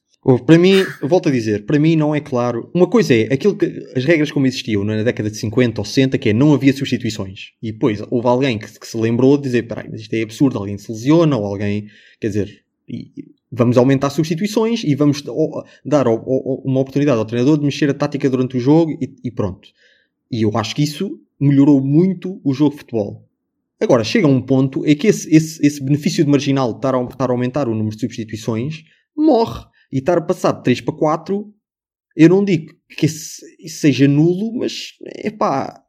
[0.46, 2.70] Para mim, volto a dizer, para mim não é claro.
[2.72, 3.66] Uma coisa é aquilo que
[3.96, 7.52] as regras como existiam na década de 50 ou 60, que é não havia substituições.
[7.60, 10.58] E depois houve alguém que, que se lembrou de dizer: peraí, mas isto é absurdo,
[10.58, 11.88] alguém se lesiona, ou alguém,
[12.20, 13.10] quer dizer, e-
[13.50, 15.22] vamos aumentar substituições e vamos
[15.84, 19.68] dar uma oportunidade ao treinador de mexer a tática durante o jogo e, e pronto.
[20.30, 23.28] E eu acho que isso melhorou muito o jogo de futebol.
[23.80, 27.02] Agora, chega um ponto em que esse, esse, esse benefício de marginal de estar a,
[27.02, 28.84] estar a aumentar o número de substituições
[29.16, 29.66] morre.
[29.92, 31.52] E estar a passar de 3 para 4,
[32.16, 35.82] eu não digo que isso seja nulo, mas é pá,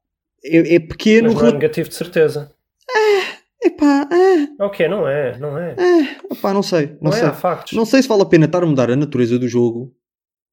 [0.43, 1.31] é, é pequeno.
[1.33, 2.51] Mas não é negativo de certeza.
[3.63, 5.75] É pá, ah, Ok, não é, não é.
[5.79, 6.87] ah, pá, não sei.
[7.01, 7.27] Não, Não, é, sei.
[7.29, 7.73] há factos.
[7.73, 9.95] não sei se vale a pena estar a mudar a natureza do jogo.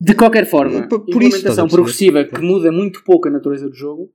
[0.00, 1.70] De qualquer forma, Por- por isso a implementação perceber.
[1.82, 4.10] progressiva que muda muito pouco a natureza do jogo.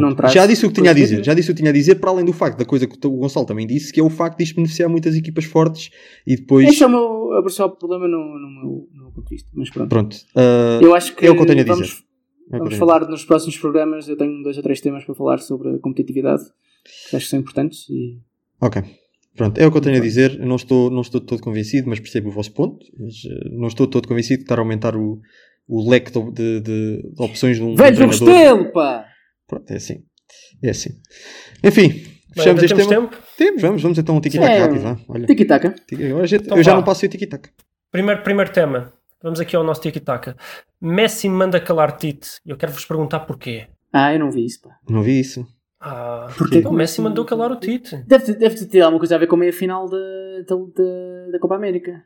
[0.00, 1.72] Pronto, traz já disse o que tinha a dizer, já disse o que tinha a
[1.72, 4.10] dizer, para além do facto da coisa que o Gonçalo também disse, que é o
[4.10, 5.90] facto disto beneficiar muitas equipas fortes
[6.26, 6.68] e depois.
[6.68, 9.34] Esse é o meu é só o problema no, no, meu, no meu ponto de
[9.36, 9.48] vista.
[9.54, 9.88] Mas pronto.
[9.88, 10.16] Pronto.
[10.36, 11.74] ah, Eu acho que é o que eu tenho a dizer.
[11.74, 12.04] vamos,
[12.52, 14.08] é vamos a falar nos próximos programas.
[14.08, 16.42] Eu tenho dois ou três temas para falar sobre a competitividade
[17.08, 17.88] que acho que são importantes.
[17.88, 18.18] E...
[18.60, 18.82] Ok.
[19.34, 20.38] Pronto, é o que eu tenho a dizer.
[20.38, 22.84] Eu não estou, não estou todo convencido, mas percebo o vosso ponto.
[22.98, 25.20] Mas, eh, não estou todo convencido de estar a aumentar o,
[25.66, 28.28] o leque de, de- de- de opções de um, de um Velho do treinador.
[28.28, 29.06] Restelo, pá!
[29.52, 30.02] Pronto, é assim.
[30.62, 30.90] É assim.
[31.62, 33.08] Enfim, Bem, fechamos ainda este temos tema.
[33.08, 33.22] tempo?
[33.36, 34.58] Temos, vamos, vamos então um tiki-taka É.
[34.60, 34.80] rápido.
[34.80, 34.96] vá.
[35.08, 35.26] Olha,
[36.26, 36.76] gente- Então eu já vá.
[36.78, 37.50] não passo o tiki-taka.
[37.90, 38.92] Primeiro, primeiro tema.
[39.22, 40.36] Vamos aqui ao nosso tiki-taka.
[40.80, 42.40] Messi manda calar Tite.
[42.46, 43.66] E eu quero vos perguntar porquê.
[43.92, 44.70] Ah, eu não vi isso, pá.
[44.88, 45.46] Não vi isso.
[45.78, 47.96] Ah, Porquê então o Messi mandou calar o Tite.
[48.06, 49.98] Deve, ter- deve ter alguma coisa a ver com a meia final da,
[50.48, 52.02] da, da Copa América.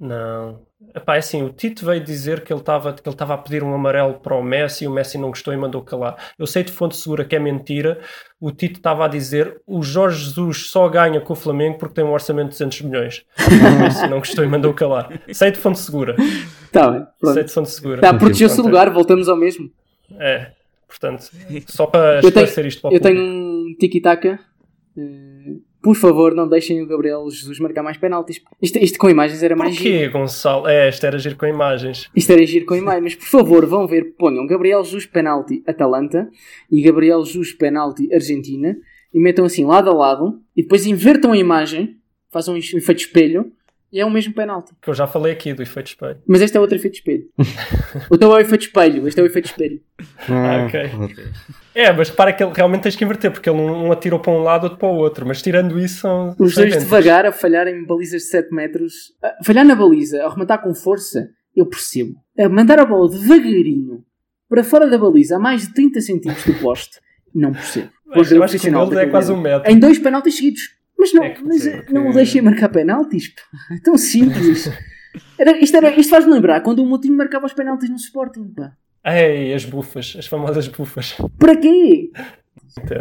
[0.00, 0.60] Não.
[0.94, 3.64] Epá, é assim, o Tite veio dizer que ele estava que ele estava a pedir
[3.64, 6.16] um amarelo para o Messi e o Messi não gostou e mandou calar.
[6.38, 7.98] Eu sei de fonte segura que é mentira.
[8.40, 12.04] O Tite estava a dizer o Jorge Jesus só ganha com o Flamengo porque tem
[12.04, 13.24] um orçamento de 200 milhões.
[13.38, 15.20] O Messi não gostou e mandou calar.
[15.32, 16.14] Sei de fonte segura.
[16.70, 17.44] Tá bem, Sei pronto.
[17.44, 18.00] de fonte segura.
[18.00, 19.68] Tá, protegeu-se o lugar, voltamos ao mesmo.
[20.20, 20.52] É,
[20.86, 21.28] portanto,
[21.66, 23.36] só para tenho, esclarecer isto para o eu tenho público.
[23.36, 24.38] um tiki-taka.
[24.96, 25.27] Eh,
[25.82, 28.40] por favor, não deixem o Gabriel Jesus marcar mais penaltis.
[28.60, 30.04] Isto, isto com imagens era mais giro.
[30.04, 30.66] Porquê, Gonçalo?
[30.66, 32.10] É, isto era giro com imagens.
[32.14, 33.02] Isto era giro com imagens.
[33.02, 36.28] Mas por favor, vão ver, ponham Gabriel Jesus penalti Atalanta
[36.70, 38.76] e Gabriel Jesus penalti Argentina
[39.14, 41.96] e metam assim lado a lado e depois invertam a imagem,
[42.30, 43.52] façam um efeito espelho
[43.92, 44.72] e é o mesmo penalti.
[44.80, 46.20] Que eu já falei aqui do efeito espelho.
[46.26, 47.24] Mas este é outro efeito espelho.
[48.10, 49.80] o teu é o efeito espelho, este é o efeito espelho.
[50.28, 50.90] Ah, ok.
[51.74, 54.32] É, mas repara que ele realmente tens que inverter, porque ele não não atirou para
[54.32, 55.26] um lado outro para o outro.
[55.26, 56.34] Mas tirando isso, são.
[56.38, 59.14] Os dois devagar a falhar em balizas de 7 metros.
[59.22, 62.14] A falhar na baliza, a rematar com força, eu percebo.
[62.38, 64.04] A mandar a bola devagarinho
[64.48, 67.00] para fora da baliza a mais de 30 centímetros do poste,
[67.34, 67.90] não percebo.
[68.06, 69.70] Mas eu acho que o é quase um metro.
[69.70, 70.77] Em dois penaltis seguidos.
[70.98, 73.28] Mas não, É que- mas, porque- não o deixem marcar penaltis.
[73.28, 73.74] pá.
[73.76, 74.68] É tão simples.
[75.38, 78.52] Era- isto, era- isto faz-me lembrar quando o Moutinho marcava os penaltis no Sporting.
[78.54, 78.72] Pá.
[79.04, 81.16] Ei, as bufas, as famosas bufas.
[81.38, 82.10] Para quê?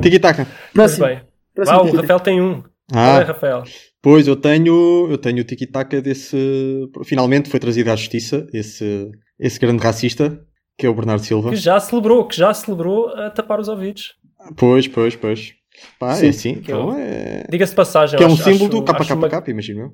[0.01, 0.47] Tiki-taka.
[0.73, 1.05] Próximo.
[1.05, 1.21] bem.
[1.53, 1.95] próximo Vá, o.
[1.95, 2.63] Rafael tem um.
[2.91, 3.11] Ah.
[3.11, 3.63] Qual é, Rafael?
[4.01, 6.89] Pois, eu tenho, eu tenho o tiki-taka desse.
[7.03, 10.39] Finalmente foi trazido à justiça esse, esse grande racista,
[10.77, 11.49] que é o Bernardo Silva.
[11.49, 14.15] Que já celebrou, que já celebrou a tapar os ouvidos.
[14.55, 15.53] Pois, pois, pois.
[15.99, 17.43] Pá, Sim, é Então é.
[17.49, 18.17] Diga-se de passagem.
[18.17, 19.93] Que é um acho- símbolo do acho- uma- KKK, imagino eu.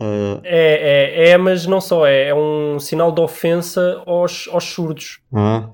[0.00, 2.28] Ah, É, é, é, mas não só é.
[2.28, 5.20] É um sinal de ofensa aos, aos surdos.
[5.34, 5.68] ah,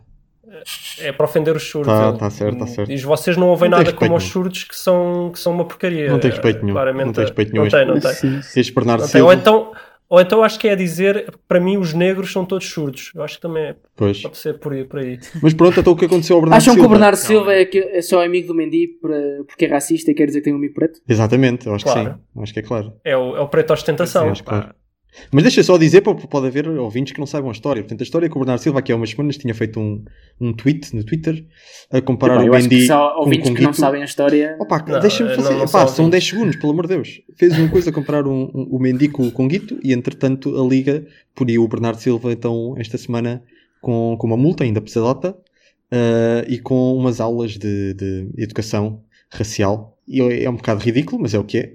[1.01, 1.93] É para ofender os surdos.
[1.93, 2.89] Tá- tá certo, tá certo.
[2.89, 5.65] Diz, vocês não ouvem Não nada como respeito os surdos que são, que são uma
[5.65, 6.09] porcaria.
[6.11, 6.75] Não tem respeito nenhum.
[6.75, 7.65] Claramente, Não tem respeito nenhum.
[7.65, 8.13] Não tem, não tem.
[8.15, 8.41] Sim.
[8.59, 9.21] Este Bernardo Não tem.
[9.23, 9.41] Ou Silva.
[9.41, 9.73] então,
[10.09, 13.13] ou então acho que é dizer, para mim os negros são todos surdos.
[13.15, 14.23] Eu acho que também é- Pois.
[14.23, 14.85] pode ser por aí.
[14.85, 15.19] Por aí.
[15.43, 16.87] Mas pronto, então o que aconteceu ao Bernardo Acham que Silva?
[16.87, 20.15] o Bernardo Silva é, que é só amigo do Mendy para- porque é racista e
[20.15, 21.01] quer dizer que tem um amigo preto?
[21.09, 22.15] Exatamente, eu acho que Claro.
[22.35, 22.43] sim.
[22.43, 22.93] Acho que é claro.
[23.05, 24.25] É o, é o preto ostentação.
[24.27, 24.75] Sim, acho claro.
[25.33, 27.83] Mas deixa só dizer, pode haver ouvintes que não saibam a história.
[27.83, 30.05] Portanto, a história é que o Bernardo Silva, aqui há umas semanas, tinha feito um,
[30.41, 31.45] um tweet no Twitter
[31.91, 34.57] a comparar Epá, o só com o ouvintes que não sabem a história.
[34.61, 35.55] Opa, Não, deixa-me não, fazer.
[35.55, 36.25] não Epá, são são ouvintes.
[36.29, 37.21] 10 segundos, pelo amor de Deus.
[37.37, 40.67] Fez uma coisa a comparar um, um- o Mendy com o Conguito e, entretanto, a
[40.67, 43.43] Liga puniu o Bernardo Silva, então, esta semana,
[43.81, 45.37] com, com uma multa ainda pesadota
[45.91, 49.97] ah, e com umas aulas de, de educação racial.
[50.07, 51.73] E é é um bocado ridículo, mas é o que é.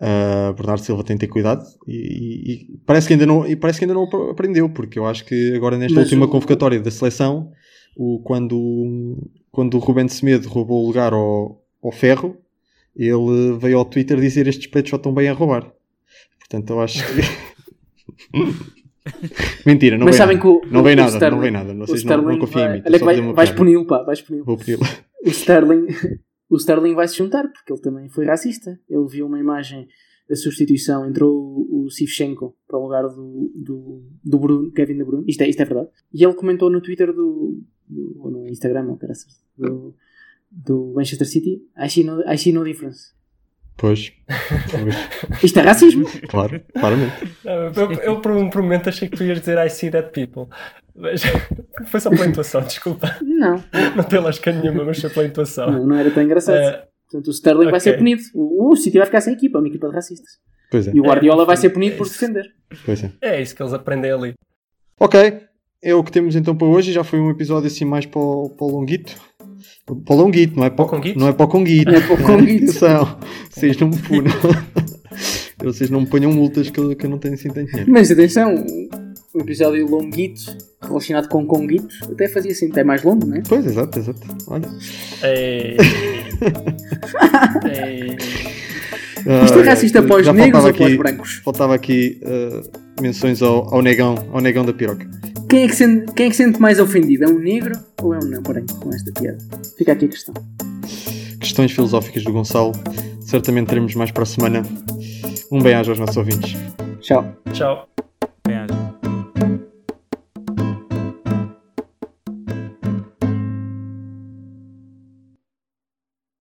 [0.00, 3.78] Ah, Bernardo Silva tem que ter cuidado e, e- parece, que ainda não, e parece
[3.78, 6.78] que ainda não ap- aprendeu, porque eu acho que agora nesta Mas última o- convocatória
[6.80, 7.50] da seleção,
[7.96, 9.16] o, quando,
[9.50, 12.36] quando o Ruben Semedo roubou o lugar ao, ao Ferro,
[12.94, 15.72] ele veio ao Twitter dizer estes pretos só estão bem a roubar.
[16.40, 17.22] Portanto, eu acho que.
[19.64, 20.48] Mentira, não Mas vem sabem nada.
[20.60, 21.74] que o, não vem nada, Sterling- não vem nada.
[21.74, 22.82] Vocês não, não confiem em vai- mim.
[22.86, 24.44] Olha que vai, vais puni-lo, pá, vais puni-lo.
[25.24, 25.86] O Sterling,
[26.48, 28.78] o Sterling vai se juntar porque ele também foi racista.
[28.88, 29.88] Ele viu uma imagem
[30.28, 35.24] da substituição, entrou o, Sivchenko para o lugar do, do, do Bruno, Kevin De Bruyne.
[35.28, 35.88] Isto é, isto é verdade.
[36.12, 38.98] E ele comentou no Twitter do, do ou no Instagram, ou
[39.56, 39.94] do,
[40.50, 43.15] do Manchester City: I see no, I see no difference.
[43.76, 44.12] Pois.
[45.42, 46.06] Isto é racismo.
[46.28, 47.12] claro, claramente.
[47.44, 49.90] Não, Eu, eu por, um, por um momento achei que tu ias dizer I see
[49.90, 50.46] that people.
[50.94, 51.22] Mas
[51.88, 53.16] foi só pela intuação, desculpa.
[53.22, 53.62] Não,
[53.94, 55.70] Não tem lógica nenhuma, mas foi pela intuação.
[55.70, 56.56] não, não era tão engraçado.
[56.56, 57.80] Eh, Portanto, o Sterling vai ok.
[57.80, 58.22] ser punido.
[58.34, 60.38] O, o City vai ficar sem equipa, uma equipa de racistas.
[60.70, 62.52] Pois é, E o Guardiola É, vai ser punido é por defender.
[62.84, 63.12] pois é.
[63.20, 64.34] é isso que eles aprendem ali.
[64.98, 65.40] Ok,
[65.84, 66.90] é o que temos então para hoje.
[66.92, 69.14] Já foi um episódio assim mais para o, para o Longuito.
[70.04, 71.18] Para o Longuito, não é para, Para o Conguito?
[71.18, 71.90] Não é para o Conguito.
[71.90, 72.70] É para o Conguito.
[72.70, 73.18] Atenção,
[73.50, 74.32] vocês não me punam.
[75.62, 77.90] Vocês não me ponham multas que eu, que eu não tenho assim tanto dinheiro.
[77.90, 78.54] Mas atenção,
[79.34, 83.42] um episódio longuito relacionado com Conguito até fazia assim, até mais longo, não é?
[83.48, 84.20] Pois, exato, exato.
[84.48, 84.68] Olha.
[85.24, 85.76] Ei.
[87.64, 88.16] Ei.
[89.44, 91.40] Isto é racista para os negros ou para os brancos?
[91.44, 95.08] Faltava aqui uh, menções ao, ao negão, ao negão da piroca.
[95.48, 97.24] Quem é, que sente, quem é que sente mais ofendido?
[97.24, 99.38] É um negro ou é um não branco com esta piada?
[99.78, 100.34] Fica aqui a questão.
[101.40, 102.72] Questões filosóficas do Gonçalo.
[103.20, 104.62] Certamente teremos mais para a semana.
[105.50, 106.56] Um bem-aja aos nossos ouvintes.
[107.00, 107.32] Tchau.
[107.52, 107.95] Tchau.